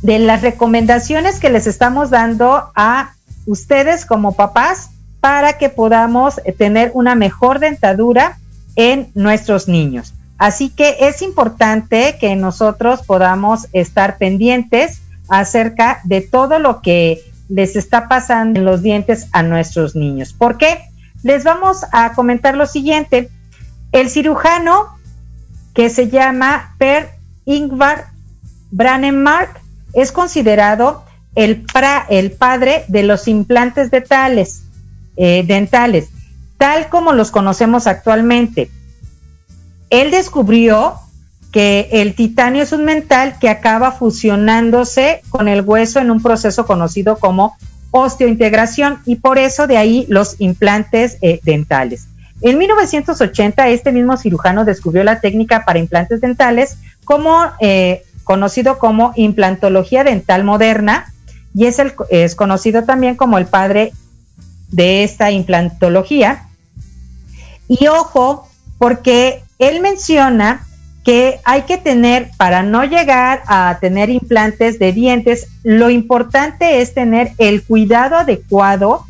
[0.00, 3.12] de las recomendaciones que les estamos dando a
[3.44, 4.88] ustedes como papás
[5.20, 8.38] para que podamos tener una mejor dentadura
[8.76, 10.14] en nuestros niños.
[10.38, 17.76] Así que es importante que nosotros podamos estar pendientes acerca de todo lo que les
[17.76, 20.32] está pasando en los dientes a nuestros niños.
[20.32, 20.82] ¿Por qué?
[21.22, 23.30] Les vamos a comentar lo siguiente.
[23.92, 24.88] El cirujano
[25.72, 27.10] que se llama Per
[27.44, 28.06] Ingvar
[28.70, 29.60] Brannemark
[29.92, 31.64] es considerado el,
[32.08, 34.62] el padre de los implantes dentales,
[35.16, 36.08] eh, dentales,
[36.58, 38.70] tal como los conocemos actualmente.
[39.90, 40.94] Él descubrió
[41.52, 46.66] que el titanio es un metal que acaba fusionándose con el hueso en un proceso
[46.66, 47.56] conocido como
[47.92, 52.08] osteointegración y por eso de ahí los implantes eh, dentales.
[52.40, 59.12] En 1980 este mismo cirujano descubrió la técnica para implantes dentales como eh, conocido como
[59.14, 61.12] implantología dental moderna
[61.54, 63.92] y es, el, es conocido también como el padre
[64.70, 66.48] de esta implantología.
[67.68, 70.66] Y ojo, porque él menciona
[71.04, 76.94] que hay que tener, para no llegar a tener implantes de dientes, lo importante es
[76.94, 79.04] tener el cuidado adecuado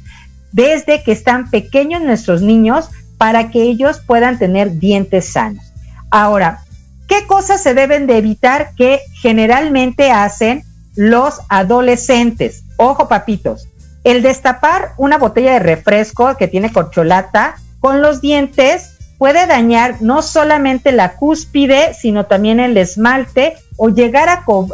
[0.50, 5.64] desde que están pequeños nuestros niños para que ellos puedan tener dientes sanos.
[6.10, 6.60] Ahora,
[7.08, 10.64] ¿qué cosas se deben de evitar que generalmente hacen
[10.96, 12.64] los adolescentes?
[12.76, 13.68] Ojo, papitos,
[14.02, 20.22] el destapar una botella de refresco que tiene corcholata con los dientes puede dañar no
[20.22, 24.28] solamente la cúspide, sino también el esmalte o llegar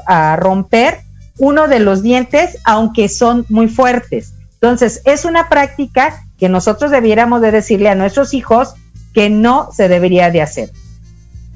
[0.07, 1.00] a, romper
[1.38, 4.35] uno de los dientes, aunque son muy fuertes.
[4.55, 8.74] Entonces, es una práctica que nosotros debiéramos de decirle a nuestros hijos
[9.14, 10.70] que no se debería de hacer.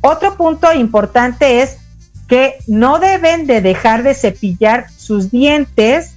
[0.00, 1.78] Otro punto importante es
[2.28, 6.14] que no deben de dejar de cepillar sus dientes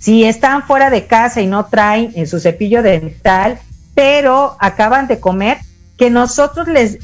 [0.00, 3.60] si están fuera de casa y no traen en su cepillo dental
[3.94, 5.58] pero acaban de comer,
[5.96, 6.98] que nosotros les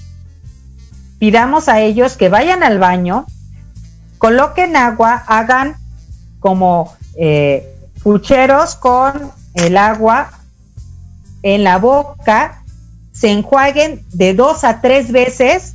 [1.18, 3.26] pidamos a ellos que vayan al baño,
[4.18, 5.76] coloquen agua, hagan
[6.40, 10.30] como eh, pucheros con el agua
[11.42, 12.62] en la boca,
[13.12, 15.74] se enjuaguen de dos a tres veces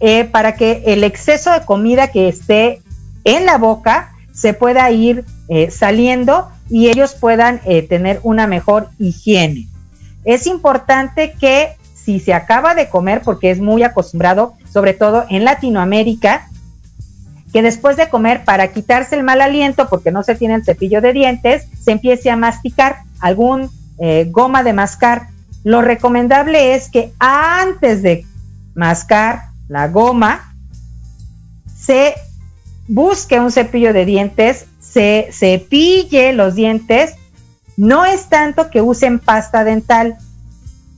[0.00, 2.82] eh, para que el exceso de comida que esté
[3.24, 9.69] en la boca se pueda ir eh, saliendo y ellos puedan tener una mejor higiene.
[10.24, 15.44] Es importante que si se acaba de comer, porque es muy acostumbrado, sobre todo en
[15.44, 16.48] Latinoamérica,
[17.52, 21.00] que después de comer, para quitarse el mal aliento, porque no se tiene el cepillo
[21.00, 25.28] de dientes, se empiece a masticar algún eh, goma de mascar.
[25.64, 28.24] Lo recomendable es que antes de
[28.74, 30.54] mascar la goma,
[31.76, 32.14] se
[32.88, 37.14] busque un cepillo de dientes, se cepille los dientes
[37.80, 40.18] no es tanto que usen pasta dental,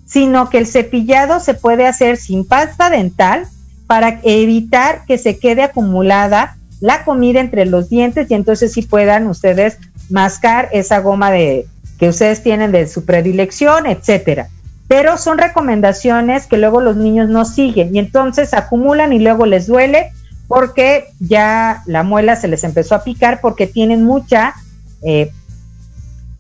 [0.05, 3.47] sino que el cepillado se puede hacer sin pasta dental
[3.87, 9.29] para evitar que se quede acumulada la comida entre los dientes y entonces sí puedan
[9.29, 9.79] ustedes
[10.11, 11.67] mascar esa goma de
[12.01, 14.49] que ustedes tienen de su predilección, etcétera.
[14.89, 19.69] Pero son recomendaciones que luego los niños no siguen y entonces acumulan y luego les
[19.69, 20.11] duele
[20.49, 24.55] porque ya la muela se les empezó a picar porque tienen mucha
[25.03, 25.31] eh,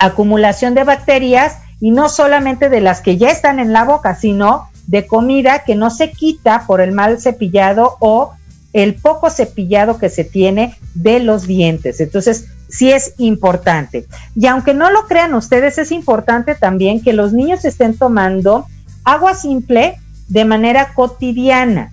[0.02, 4.68] acumulación de bacterias y no solamente de las que ya están en la boca, sino
[4.86, 8.32] de comida que no se quita por el mal cepillado o
[8.72, 12.00] el poco cepillado que se tiene de los dientes.
[12.00, 14.06] Entonces, sí es importante.
[14.34, 18.66] Y aunque no lo crean ustedes, es importante también que los niños estén tomando
[19.04, 19.98] agua simple
[20.28, 21.92] de manera cotidiana.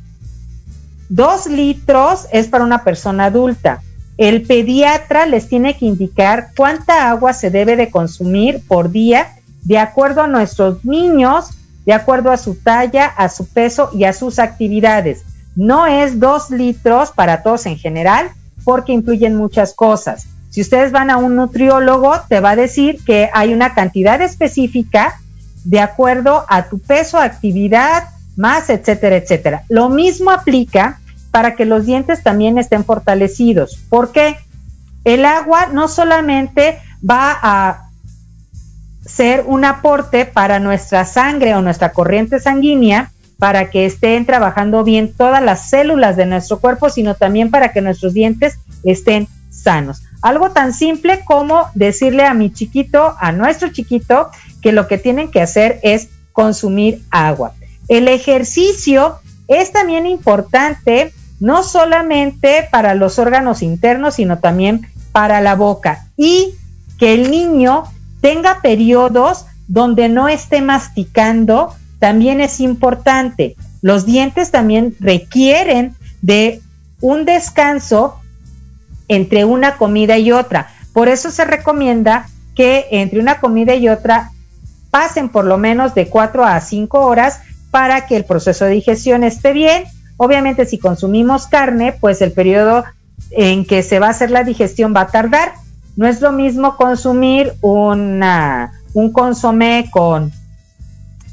[1.10, 3.82] Dos litros es para una persona adulta.
[4.20, 9.28] El pediatra les tiene que indicar cuánta agua se debe de consumir por día
[9.64, 11.52] de acuerdo a nuestros niños,
[11.86, 15.24] de acuerdo a su talla, a su peso y a sus actividades.
[15.56, 18.32] No es dos litros para todos en general
[18.66, 20.28] porque incluyen muchas cosas.
[20.50, 25.18] Si ustedes van a un nutriólogo, te va a decir que hay una cantidad específica
[25.64, 29.64] de acuerdo a tu peso, actividad, más, etcétera, etcétera.
[29.70, 31.00] Lo mismo aplica
[31.32, 33.78] para que los dientes también estén fortalecidos.
[33.90, 34.38] ¿Por qué?
[35.04, 37.90] El agua no solamente va a
[39.06, 45.14] ser un aporte para nuestra sangre o nuestra corriente sanguínea, para que estén trabajando bien
[45.14, 50.04] todas las células de nuestro cuerpo, sino también para que nuestros dientes estén sanos.
[50.22, 54.30] Algo tan simple como decirle a mi chiquito, a nuestro chiquito,
[54.62, 57.54] que lo que tienen que hacer es consumir agua.
[57.88, 65.56] El ejercicio es también importante no solamente para los órganos internos, sino también para la
[65.56, 66.06] boca.
[66.18, 66.56] Y
[66.98, 67.84] que el niño
[68.22, 73.56] tenga periodos donde no esté masticando también es importante.
[73.82, 76.62] Los dientes también requieren de
[77.02, 78.20] un descanso
[79.08, 80.70] entre una comida y otra.
[80.94, 84.32] Por eso se recomienda que entre una comida y otra
[84.92, 89.24] pasen por lo menos de 4 a 5 horas para que el proceso de digestión
[89.24, 89.84] esté bien.
[90.22, 92.84] Obviamente si consumimos carne, pues el periodo
[93.32, 95.54] en que se va a hacer la digestión va a tardar.
[95.96, 98.22] No es lo mismo consumir un
[99.14, 100.34] consomé con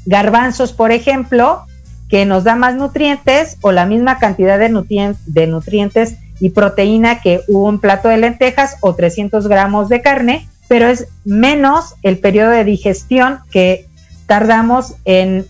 [0.05, 1.63] garbanzos, por ejemplo,
[2.07, 7.41] que nos da más nutrientes o la misma cantidad de, de nutrientes y proteína que
[7.49, 12.63] un plato de lentejas o 300 gramos de carne, pero es menos el periodo de
[12.63, 13.85] digestión que
[14.27, 15.45] tardamos en,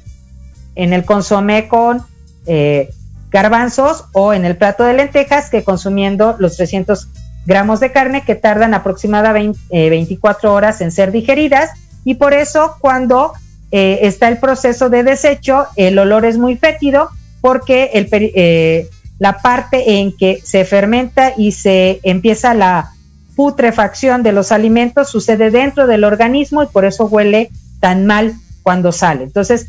[0.73, 2.01] en el consomé con
[2.47, 2.89] eh,
[3.37, 7.07] garbanzos o en el plato de lentejas que consumiendo los 300
[7.45, 11.69] gramos de carne que tardan aproximadamente 24 eh, horas en ser digeridas
[12.03, 13.33] y por eso cuando
[13.69, 19.99] eh, está el proceso de desecho, el olor es muy fétido porque el, la parte
[19.99, 22.89] en que se fermenta y se empieza la
[23.35, 28.33] putrefacción de los alimentos sucede dentro del organismo y por eso huele tan mal
[28.63, 29.25] cuando sale.
[29.25, 29.67] Entonces,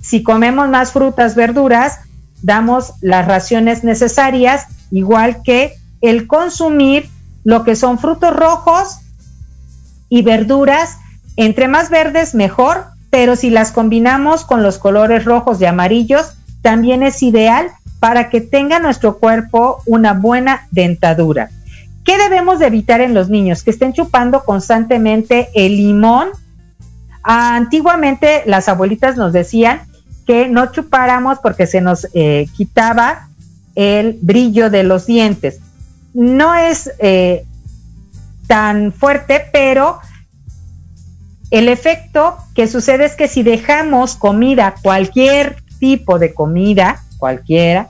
[0.00, 2.00] si comemos más frutas, verduras,
[2.42, 7.08] damos las raciones necesarias, igual que el consumir
[7.44, 8.98] lo que son frutos rojos
[10.08, 10.98] y verduras,
[11.36, 17.02] entre más verdes mejor, pero si las combinamos con los colores rojos y amarillos, también
[17.02, 17.68] es ideal
[18.00, 21.50] para que tenga nuestro cuerpo una buena dentadura.
[22.04, 23.62] ¿Qué debemos de evitar en los niños?
[23.62, 26.28] Que estén chupando constantemente el limón.
[27.22, 29.82] Antiguamente las abuelitas nos decían
[30.28, 33.30] que no chupáramos porque se nos eh, quitaba
[33.74, 35.60] el brillo de los dientes.
[36.12, 37.46] No es eh,
[38.46, 40.00] tan fuerte, pero
[41.50, 47.88] el efecto que sucede es que si dejamos comida, cualquier tipo de comida, cualquiera,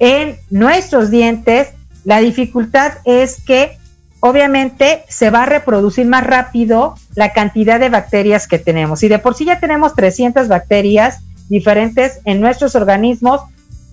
[0.00, 1.68] en nuestros dientes,
[2.02, 3.78] la dificultad es que
[4.18, 9.04] obviamente se va a reproducir más rápido la cantidad de bacterias que tenemos.
[9.04, 13.42] Y de por sí ya tenemos 300 bacterias diferentes en nuestros organismos,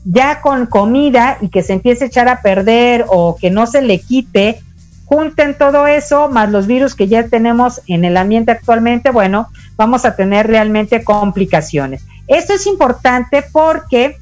[0.04, 3.82] ya con comida y que se empiece a echar a perder o que no se
[3.82, 4.62] le quite,
[5.06, 10.06] junten todo eso más los virus que ya tenemos en el ambiente actualmente, bueno, vamos
[10.06, 12.04] a tener realmente complicaciones.
[12.28, 14.18] Esto es importante porque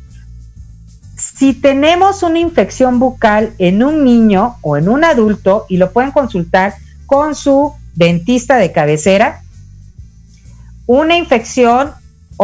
[1.17, 6.11] si tenemos una infección bucal en un niño o en un adulto, y lo pueden
[6.11, 6.75] consultar
[7.05, 9.41] con su dentista de cabecera,
[10.86, 11.91] una infección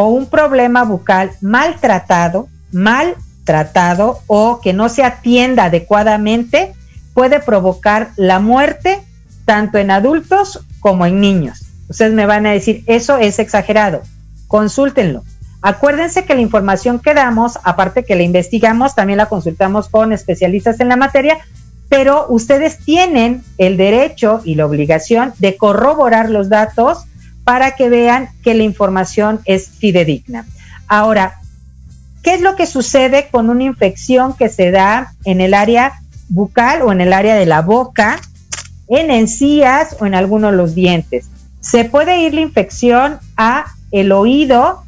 [0.00, 6.72] o un problema bucal maltratado, mal tratado o que no se atienda adecuadamente
[7.14, 9.02] puede provocar la muerte
[9.44, 11.66] tanto en adultos como en niños.
[11.88, 14.02] Ustedes me van a decir, eso es exagerado.
[14.46, 15.22] Consúltenlo.
[15.60, 20.80] Acuérdense que la información que damos, aparte que la investigamos, también la consultamos con especialistas
[20.80, 21.38] en la materia,
[21.90, 27.04] pero ustedes tienen el derecho y la obligación de corroborar los datos
[27.50, 30.46] para que vean que la información es fidedigna.
[30.86, 31.40] Ahora,
[32.22, 35.94] ¿qué es lo que sucede con una infección que se da en el área
[36.28, 38.20] bucal o en el área de la boca,
[38.86, 41.26] en encías o en alguno de los dientes?
[41.58, 44.84] Se puede ir la infección a el oído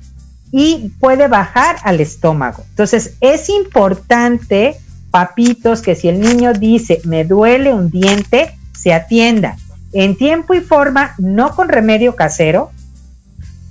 [0.52, 2.62] y puede bajar al estómago.
[2.68, 4.76] Entonces, es importante,
[5.10, 9.56] papitos, que si el niño dice, me duele un diente, se atienda
[9.92, 12.70] en tiempo y forma, no con remedio casero,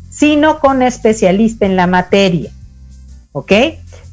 [0.09, 2.51] sino con especialista en la materia.
[3.31, 3.51] ¿Ok?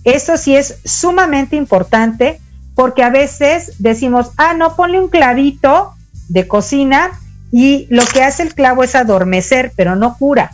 [0.05, 2.41] Eso sí es sumamente importante
[2.75, 5.95] porque a veces decimos, ah, no, ponle un clavito
[6.29, 7.11] de cocina
[7.51, 10.53] y lo que hace el clavo es adormecer, pero no cura.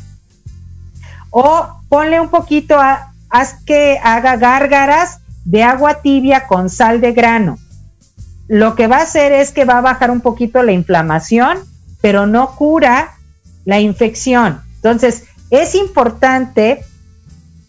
[1.30, 7.12] O ponle un poquito, a, haz que haga gárgaras de agua tibia con sal de
[7.12, 7.58] grano.
[8.48, 11.58] Lo que va a hacer es que va a bajar un poquito la inflamación,
[12.00, 13.14] pero no cura
[13.64, 14.60] la infección.
[14.76, 16.84] Entonces, es importante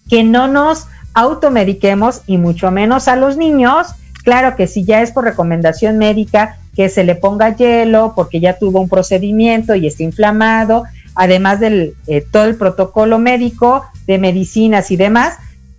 [0.09, 3.87] que no nos automediquemos y mucho menos a los niños.
[4.23, 8.59] Claro que si ya es por recomendación médica, que se le ponga hielo porque ya
[8.59, 10.83] tuvo un procedimiento y está inflamado,
[11.15, 15.37] además del eh, todo el protocolo médico, de medicinas y demás,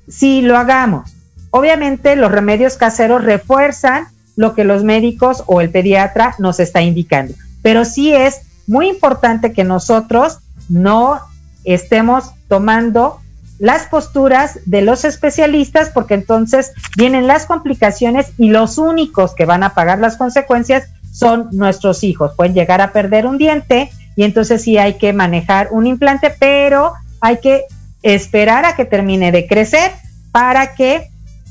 [0.08, 1.12] si lo hagamos.
[1.50, 4.06] Obviamente los remedios caseros refuerzan
[4.36, 9.52] lo que los médicos o el pediatra nos está indicando, pero sí es muy importante
[9.52, 11.20] que nosotros no
[11.64, 13.20] estemos tomando
[13.58, 19.62] las posturas de los especialistas porque entonces vienen las complicaciones y los únicos que van
[19.62, 22.32] a pagar las consecuencias son nuestros hijos.
[22.36, 26.92] Pueden llegar a perder un diente y entonces sí hay que manejar un implante, pero
[27.20, 27.64] hay que
[28.02, 29.92] esperar a que termine de crecer
[30.32, 31.08] para que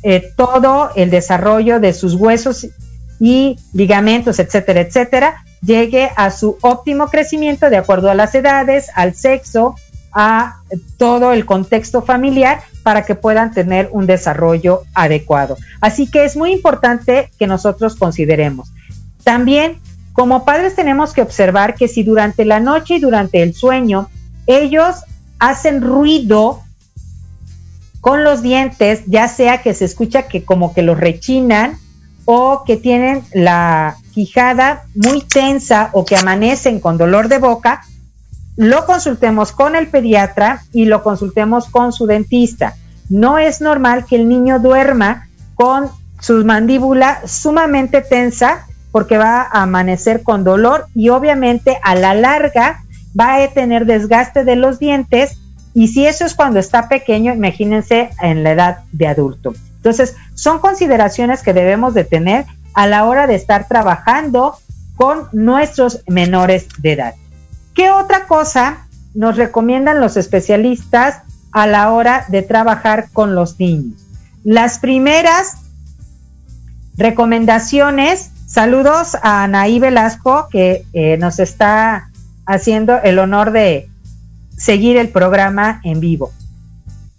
[0.08, 2.68] eh, todo el desarrollo de sus huesos
[3.20, 9.16] y ligamentos, etcétera, etcétera, llegue a su óptimo crecimiento de acuerdo a las edades, al
[9.16, 9.74] sexo,
[10.14, 10.58] a
[11.00, 15.58] todo el contexto familiar para que puedan tener un desarrollo adecuado.
[15.82, 18.72] Así que es muy importante que nosotros consideremos.
[19.24, 19.80] También,
[20.14, 24.08] como padres tenemos que observar que si durante la noche y durante el sueño
[24.46, 24.98] ellos
[25.40, 26.62] hacen ruido
[28.06, 31.80] con los dientes, ya sea que se escucha que como que los rechinan
[32.26, 37.82] o que tienen la quijada muy tensa o que amanecen con dolor de boca,
[38.58, 42.76] lo consultemos con el pediatra y lo consultemos con su dentista.
[43.10, 45.90] No es normal que el niño duerma con
[46.20, 52.84] su mandíbula sumamente tensa porque va a amanecer con dolor y obviamente a la larga
[53.20, 55.40] va a tener desgaste de los dientes
[55.76, 59.54] y si eso es cuando está pequeño, imagínense en la edad de adulto.
[59.76, 64.56] Entonces, son consideraciones que debemos de tener a la hora de estar trabajando
[64.96, 67.16] con nuestros menores de edad.
[67.74, 74.00] ¿Qué otra cosa nos recomiendan los especialistas a la hora de trabajar con los niños?
[74.46, 75.58] Las primeras
[76.96, 82.12] recomendaciones, saludos a Anaí Velasco que eh, nos está
[82.46, 83.90] haciendo el honor de
[84.58, 86.32] seguir el programa en vivo.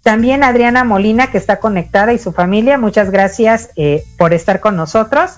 [0.03, 4.75] También Adriana Molina, que está conectada, y su familia, muchas gracias eh, por estar con
[4.75, 5.31] nosotros.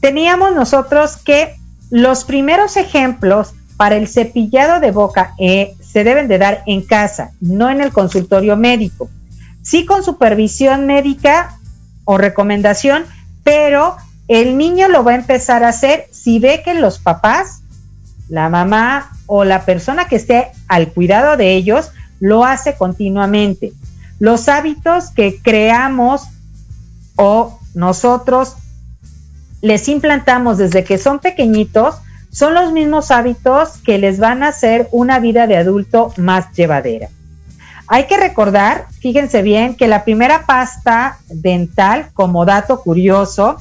[0.00, 1.56] Teníamos nosotros que
[1.90, 7.32] los primeros ejemplos para el cepillado de boca eh, se deben de dar en casa,
[7.40, 9.10] no en el consultorio médico.
[9.62, 11.58] Sí con supervisión médica
[12.04, 13.04] o recomendación,
[13.42, 13.96] pero
[14.28, 17.62] el niño lo va a empezar a hacer si ve que los papás,
[18.28, 23.72] la mamá o la persona que esté al cuidado de ellos lo hace continuamente.
[24.18, 26.22] Los hábitos que creamos
[27.16, 28.56] o nosotros
[29.60, 31.96] les implantamos desde que son pequeñitos
[32.30, 37.08] son los mismos hábitos que les van a hacer una vida de adulto más llevadera.
[37.88, 43.56] Hay que recordar, fíjense bien, que la primera pasta dental, como dato curioso,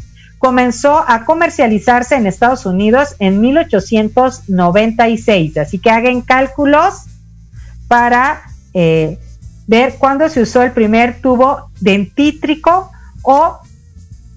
[0.45, 5.57] comenzó a comercializarse en Estados Unidos en 1896.
[5.57, 7.05] Así que hagan cálculos
[7.87, 8.43] para
[8.75, 9.17] eh,
[9.65, 12.91] ver cuándo se usó el primer tubo dentítrico
[13.23, 13.57] o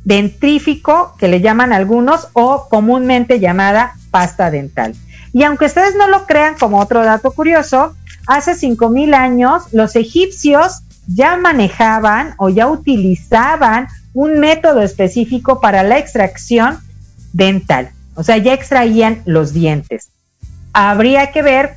[0.03, 4.95] dentrífico, que le llaman algunos, o comúnmente llamada pasta dental.
[5.35, 7.95] Y aunque ustedes no lo crean como otro dato curioso,
[8.27, 13.89] hace 5.000 años los egipcios ya manejaban o ya utilizaban
[14.19, 16.81] un método específico para la extracción
[17.33, 17.91] dental.
[18.17, 20.09] O sea, ya extraían los dientes.
[20.73, 21.75] Habría que ver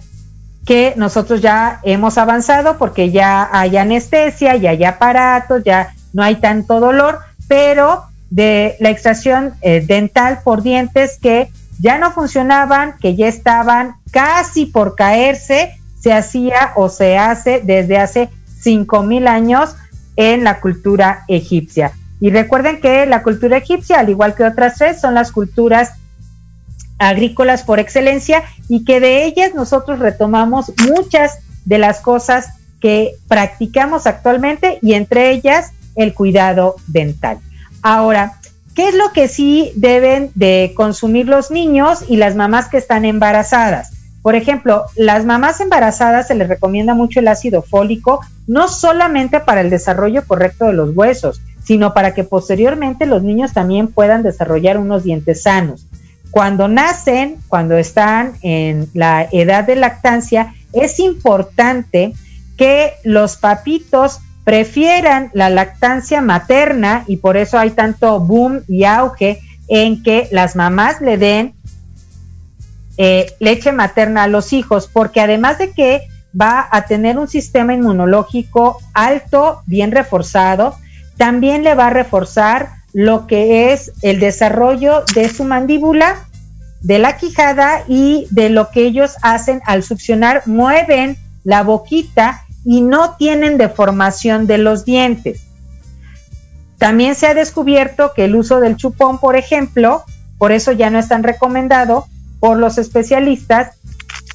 [0.66, 6.38] que nosotros ya hemos avanzado porque ya hay anestesia, ya hay aparatos, ya no hay
[6.38, 13.16] tanto dolor, pero de la extracción eh, dental por dientes que ya no funcionaban, que
[13.16, 18.30] ya estaban casi por caerse, se hacía o se hace desde hace
[18.64, 19.76] 5.000 años
[20.16, 21.92] en la cultura egipcia.
[22.22, 25.94] Y recuerden que la cultura egipcia, al igual que otras tres, son las culturas
[27.00, 32.50] agrícolas por excelencia y que de ellas nosotros retomamos muchas de las cosas
[32.80, 37.40] que practicamos actualmente y entre ellas el cuidado dental.
[37.82, 38.34] Ahora,
[38.76, 43.04] ¿qué es lo que sí deben de consumir los niños y las mamás que están
[43.04, 43.94] embarazadas?
[44.22, 49.62] Por ejemplo, las mamás embarazadas se les recomienda mucho el ácido fólico, no solamente para
[49.62, 54.78] el desarrollo correcto de los huesos, sino para que posteriormente los niños también puedan desarrollar
[54.78, 55.88] unos dientes sanos.
[56.32, 62.14] Cuando nacen, cuando están en la edad de lactancia, es importante
[62.58, 69.40] que los papitos prefieran la lactancia materna y por eso hay tanto boom y auge
[69.68, 71.54] en que las mamás le den
[72.98, 76.02] eh, leche materna a los hijos, porque además de que
[76.40, 80.76] va a tener un sistema inmunológico alto, bien reforzado,
[81.18, 86.28] también le va a reforzar lo que es el desarrollo de su mandíbula,
[86.82, 92.82] de la quijada y de lo que ellos hacen al succionar, mueven la boquita y
[92.82, 95.42] no tienen deformación de los dientes.
[96.78, 100.04] También se ha descubierto que el uso del chupón, por ejemplo,
[100.38, 102.08] por eso ya no es tan recomendado
[102.40, 103.76] por los especialistas,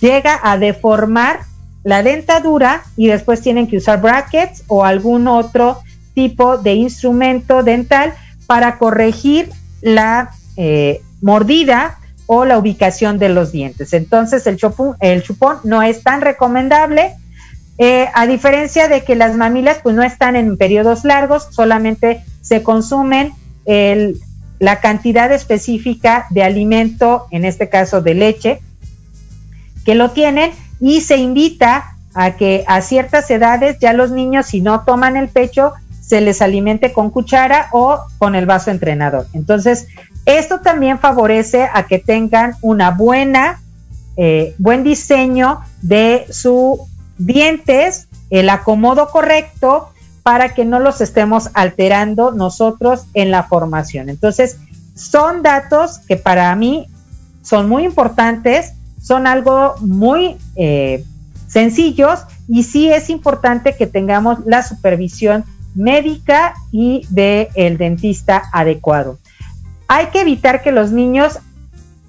[0.01, 1.41] llega a deformar
[1.83, 5.81] la dentadura y después tienen que usar brackets o algún otro
[6.17, 8.14] tipo de instrumento dental
[8.49, 9.51] para corregir
[9.83, 13.93] la eh, mordida o la ubicación de los dientes.
[13.93, 17.14] Entonces el chupón, el chupón no es tan recomendable,
[17.79, 22.62] Eh, a diferencia de que las mamilas pues no están en periodos largos, solamente se
[22.62, 23.35] consumen
[24.59, 28.61] la cantidad específica de alimento, en este caso de leche,
[29.85, 34.62] que lo tienen y se invita a que a ciertas edades ya los niños si
[34.62, 35.75] no toman el pecho
[36.07, 39.26] se les alimente con cuchara o con el vaso entrenador.
[39.32, 39.88] Entonces,
[40.24, 43.61] esto también favorece a que tengan una buena,
[44.16, 46.78] eh, buen diseño de sus
[47.18, 49.88] dientes, el acomodo correcto
[50.22, 54.09] para que no los estemos alterando nosotros en la formación.
[54.09, 54.59] Entonces,
[54.94, 56.86] son datos que para mí
[57.42, 61.04] son muy importantes, son algo muy eh,
[61.48, 65.44] sencillos y sí es importante que tengamos la supervisión
[65.77, 69.18] médica y del el dentista adecuado.
[69.89, 71.39] Hay que evitar que los niños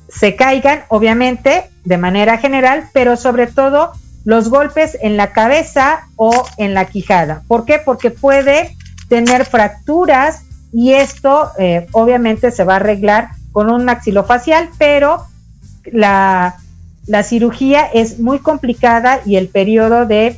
[0.09, 3.91] se caigan, obviamente, de manera general, pero sobre todo
[4.25, 7.43] los golpes en la cabeza o en la quijada.
[7.47, 7.79] ¿Por qué?
[7.83, 8.75] Porque puede
[9.09, 10.43] tener fracturas
[10.73, 15.25] y esto eh, obviamente se va a arreglar con un maxilofacial, pero
[15.85, 16.57] la,
[17.05, 20.37] la cirugía es muy complicada y el periodo de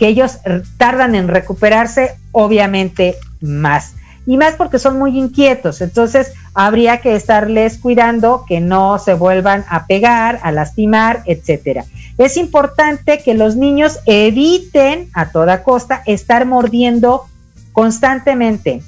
[0.00, 0.38] que ellos
[0.78, 3.92] tardan en recuperarse, obviamente más.
[4.26, 9.66] Y más porque son muy inquietos, entonces habría que estarles cuidando que no se vuelvan
[9.68, 11.84] a pegar, a lastimar, etcétera.
[12.16, 17.26] Es importante que los niños eviten a toda costa estar mordiendo
[17.72, 18.82] constantemente,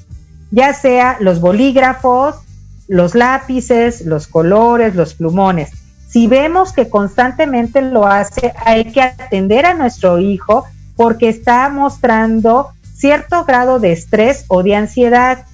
[0.49, 2.37] ya sea los bolígrafos,
[2.87, 5.69] los lápices, los colores, los plumones.
[6.07, 12.69] Si vemos que constantemente lo hace, hay que atender a nuestro hijo porque está mostrando
[12.95, 15.45] cierto grado de estrés o de ansiedad.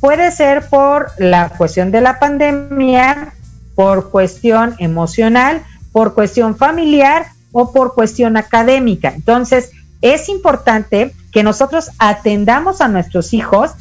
[0.00, 3.34] Puede ser por la cuestión de la pandemia,
[3.74, 9.12] por cuestión emocional, por cuestión familiar o por cuestión académica.
[9.14, 9.70] Entonces,
[10.00, 13.72] es importante que nosotros atendamos a nuestros hijos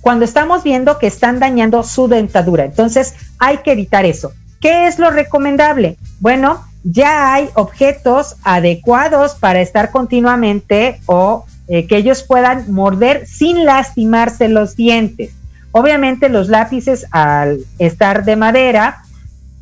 [0.00, 2.64] cuando estamos viendo que están dañando su dentadura.
[2.64, 4.32] Entonces, hay que evitar eso.
[4.60, 5.96] ¿Qué es lo recomendable?
[6.20, 13.64] Bueno, ya hay objetos adecuados para estar continuamente o eh, que ellos puedan morder sin
[13.64, 15.34] lastimarse los dientes.
[15.70, 19.02] Obviamente los lápices al estar de madera,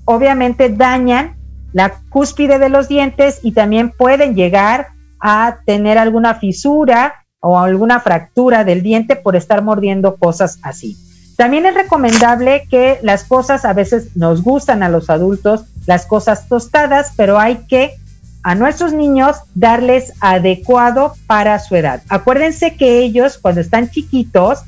[0.04, 1.36] obviamente dañan
[1.72, 4.88] la cúspide de los dientes y también pueden llegar
[5.20, 10.96] a tener alguna fisura o alguna fractura del diente por estar mordiendo cosas así.
[11.36, 16.48] También es recomendable que las cosas a veces nos gustan a los adultos, las cosas
[16.48, 17.94] tostadas, pero hay que
[18.42, 22.02] a nuestros niños darles adecuado para su edad.
[22.08, 24.60] Acuérdense que ellos cuando están chiquitos,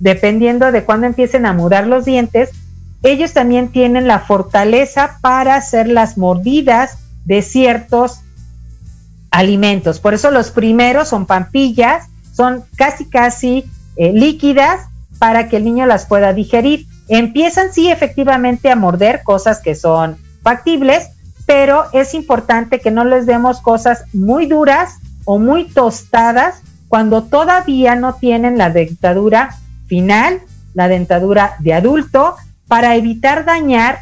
[0.00, 2.50] dependiendo de cuándo empiecen a mudar los dientes,
[3.02, 8.20] ellos también tienen la fortaleza para hacer las mordidas de ciertos
[9.30, 10.00] alimentos.
[10.00, 13.64] Por eso los primeros son pampillas, son casi casi
[13.96, 14.88] eh, líquidas
[15.18, 16.86] para que el niño las pueda digerir.
[17.08, 21.08] Empiezan sí efectivamente a morder cosas que son factibles,
[21.46, 27.96] pero es importante que no les demos cosas muy duras o muy tostadas cuando todavía
[27.96, 30.40] no tienen la dentadura final,
[30.74, 32.36] la dentadura de adulto,
[32.68, 34.00] para evitar dañar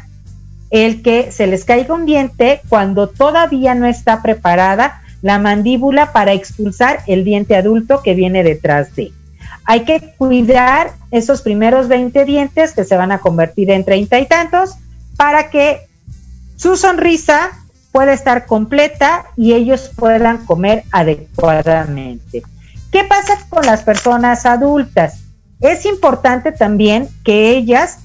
[0.69, 6.33] el que se les caiga un diente cuando todavía no está preparada la mandíbula para
[6.33, 9.11] expulsar el diente adulto que viene detrás de.
[9.65, 14.25] Hay que cuidar esos primeros 20 dientes que se van a convertir en treinta y
[14.25, 14.75] tantos
[15.15, 15.87] para que
[16.63, 17.51] su sonrisa
[17.91, 22.41] pueda estar completa y ellos puedan comer adecuadamente.
[22.89, 25.19] ¿Qué pasa con las personas adultas?
[25.59, 27.99] Es importante también que ellas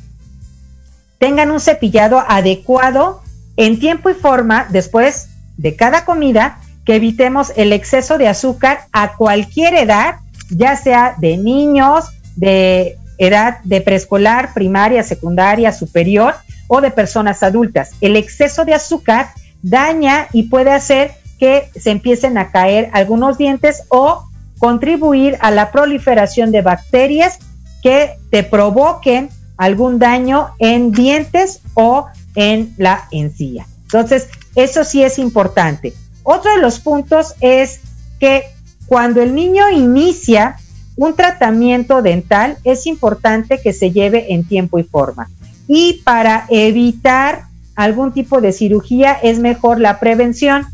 [1.19, 3.23] tengan un cepillado adecuado
[3.57, 9.13] en tiempo y forma después de cada comida, que evitemos el exceso de azúcar a
[9.13, 10.17] cualquier edad
[10.51, 16.35] ya sea de niños, de edad de preescolar, primaria, secundaria, superior
[16.69, 17.91] o de personas adultas.
[18.01, 19.31] El exceso de azúcar
[19.63, 24.25] daña y puede hacer que se empiecen a caer algunos dientes o
[24.59, 27.39] contribuir a la proliferación de bacterias
[27.83, 33.67] que te provoquen algún daño en dientes o en la encía.
[33.83, 35.95] Entonces, eso sí es importante.
[36.23, 37.81] Otro de los puntos es
[38.21, 38.45] que
[38.87, 40.57] cuando el niño inicia
[40.97, 45.31] un tratamiento dental, es importante que se lleve en tiempo y forma.
[45.69, 47.43] Y para evitar
[47.77, 50.67] algún tipo de cirugía es mejor la prevención.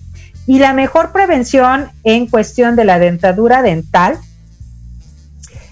[0.47, 4.19] Y la mejor prevención en cuestión de la dentadura dental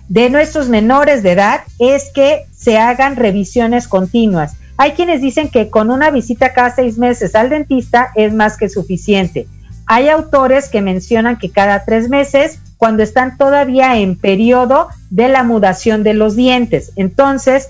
[0.08, 4.56] de nuestros menores de edad es que se hagan revisiones continuas.
[4.76, 8.68] Hay quienes dicen que con una visita cada seis meses al dentista es más que
[8.68, 9.46] suficiente
[9.86, 15.44] hay autores que mencionan que cada tres meses, cuando están todavía en periodo de la
[15.44, 16.92] mudación de los dientes.
[16.96, 17.68] Entonces,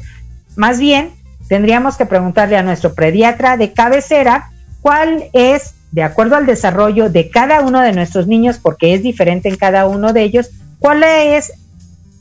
[0.56, 1.10] más bien,
[1.52, 4.50] tendríamos que preguntarle a nuestro pediatra de cabecera
[4.80, 9.50] cuál es, de acuerdo al desarrollo de cada uno de nuestros niños, porque es diferente
[9.50, 10.48] en cada uno de ellos,
[10.78, 11.52] cuál es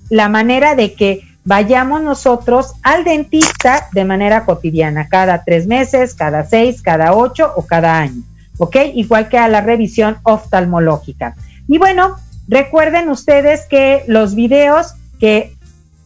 [0.09, 6.43] la manera de que vayamos nosotros al dentista de manera cotidiana, cada tres meses, cada
[6.43, 8.23] seis, cada ocho o cada año,
[8.57, 8.75] ¿ok?
[8.95, 11.36] Igual que a la revisión oftalmológica.
[11.69, 12.17] Y bueno,
[12.49, 15.55] recuerden ustedes que los videos que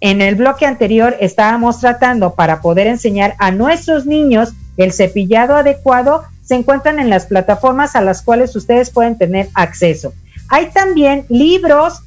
[0.06, 6.26] en el bloque anterior estábamos tratando para poder enseñar a nuestros niños el cepillado adecuado
[6.44, 10.14] se encuentran en las plataformas a las cuales ustedes pueden tener acceso.
[10.50, 12.04] Hay también libros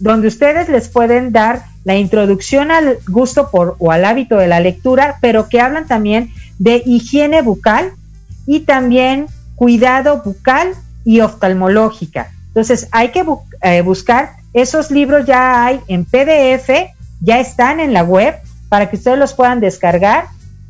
[0.00, 4.60] donde ustedes les pueden dar la introducción al gusto por o al hábito de la
[4.60, 6.28] lectura, pero que hablan también
[6.58, 7.92] de higiene bucal
[8.46, 10.74] y también cuidado bucal
[11.06, 12.32] y oftalmológica.
[12.48, 13.24] Entonces hay que
[13.62, 16.68] eh, buscar esos libros ya hay en PDF,
[17.20, 18.34] ya están en la web
[18.68, 20.26] para que ustedes los puedan descargar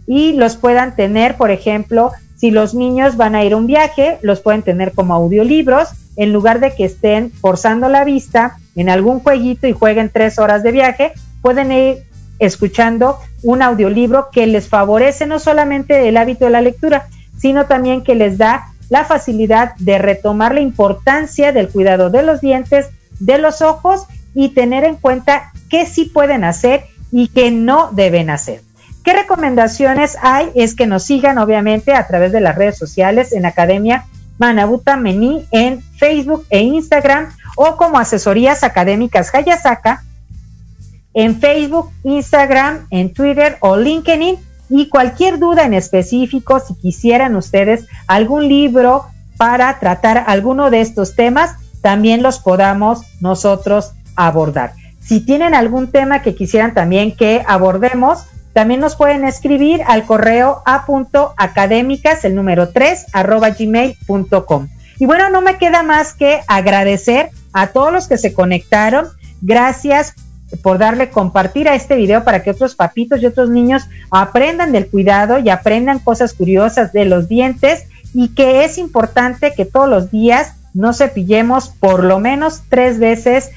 [0.06, 4.18] y los puedan tener, por ejemplo, si los niños van a ir a un viaje,
[4.22, 9.20] los pueden tener como audiolibros en lugar de que estén forzando la vista en algún
[9.20, 11.98] jueguito y jueguen tres horas de viaje, pueden ir
[12.38, 17.06] escuchando un audiolibro que les favorece no solamente el hábito de la lectura,
[17.38, 22.40] sino también que les da la facilidad de retomar la importancia del cuidado de los
[22.40, 22.88] dientes,
[23.20, 28.30] de los ojos y tener en cuenta qué sí pueden hacer y qué no deben
[28.30, 28.62] hacer.
[29.04, 30.50] ¿Qué recomendaciones hay?
[30.54, 34.04] Es que nos sigan obviamente a través de las redes sociales en Academia
[34.38, 40.02] Manabuta Mení en Facebook e Instagram o como asesorías académicas Hayasaka
[41.14, 44.36] en Facebook, Instagram, en Twitter o LinkedIn
[44.68, 49.06] y cualquier duda en específico, si quisieran ustedes algún libro
[49.36, 54.72] para tratar alguno de estos temas, también los podamos nosotros abordar.
[55.00, 60.62] Si tienen algún tema que quisieran también que abordemos, también nos pueden escribir al correo
[60.66, 64.68] a.académicas, el número 3, arroba gmail.com.
[64.98, 69.06] Y bueno, no me queda más que agradecer a todos los que se conectaron.
[69.40, 70.14] Gracias
[70.62, 74.88] por darle compartir a este video para que otros papitos y otros niños aprendan del
[74.88, 80.10] cuidado y aprendan cosas curiosas de los dientes y que es importante que todos los
[80.10, 83.50] días nos cepillemos por lo menos tres veces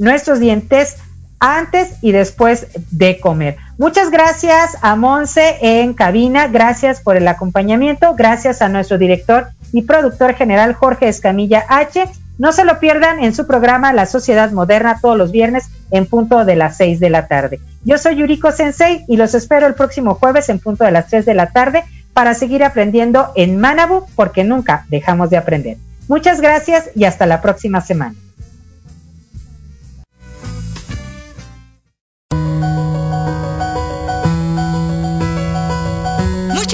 [0.00, 0.96] nuestros dientes
[1.38, 3.56] antes y después de comer.
[3.78, 9.82] Muchas gracias a Monse en cabina, gracias por el acompañamiento, gracias a nuestro director y
[9.82, 12.04] productor general Jorge Escamilla H.
[12.38, 16.44] No se lo pierdan en su programa La Sociedad Moderna todos los viernes en punto
[16.44, 17.60] de las 6 de la tarde.
[17.84, 21.26] Yo soy Yuriko Sensei y los espero el próximo jueves en punto de las 3
[21.26, 21.84] de la tarde
[22.14, 25.76] para seguir aprendiendo en Manabu porque nunca dejamos de aprender.
[26.08, 28.14] Muchas gracias y hasta la próxima semana.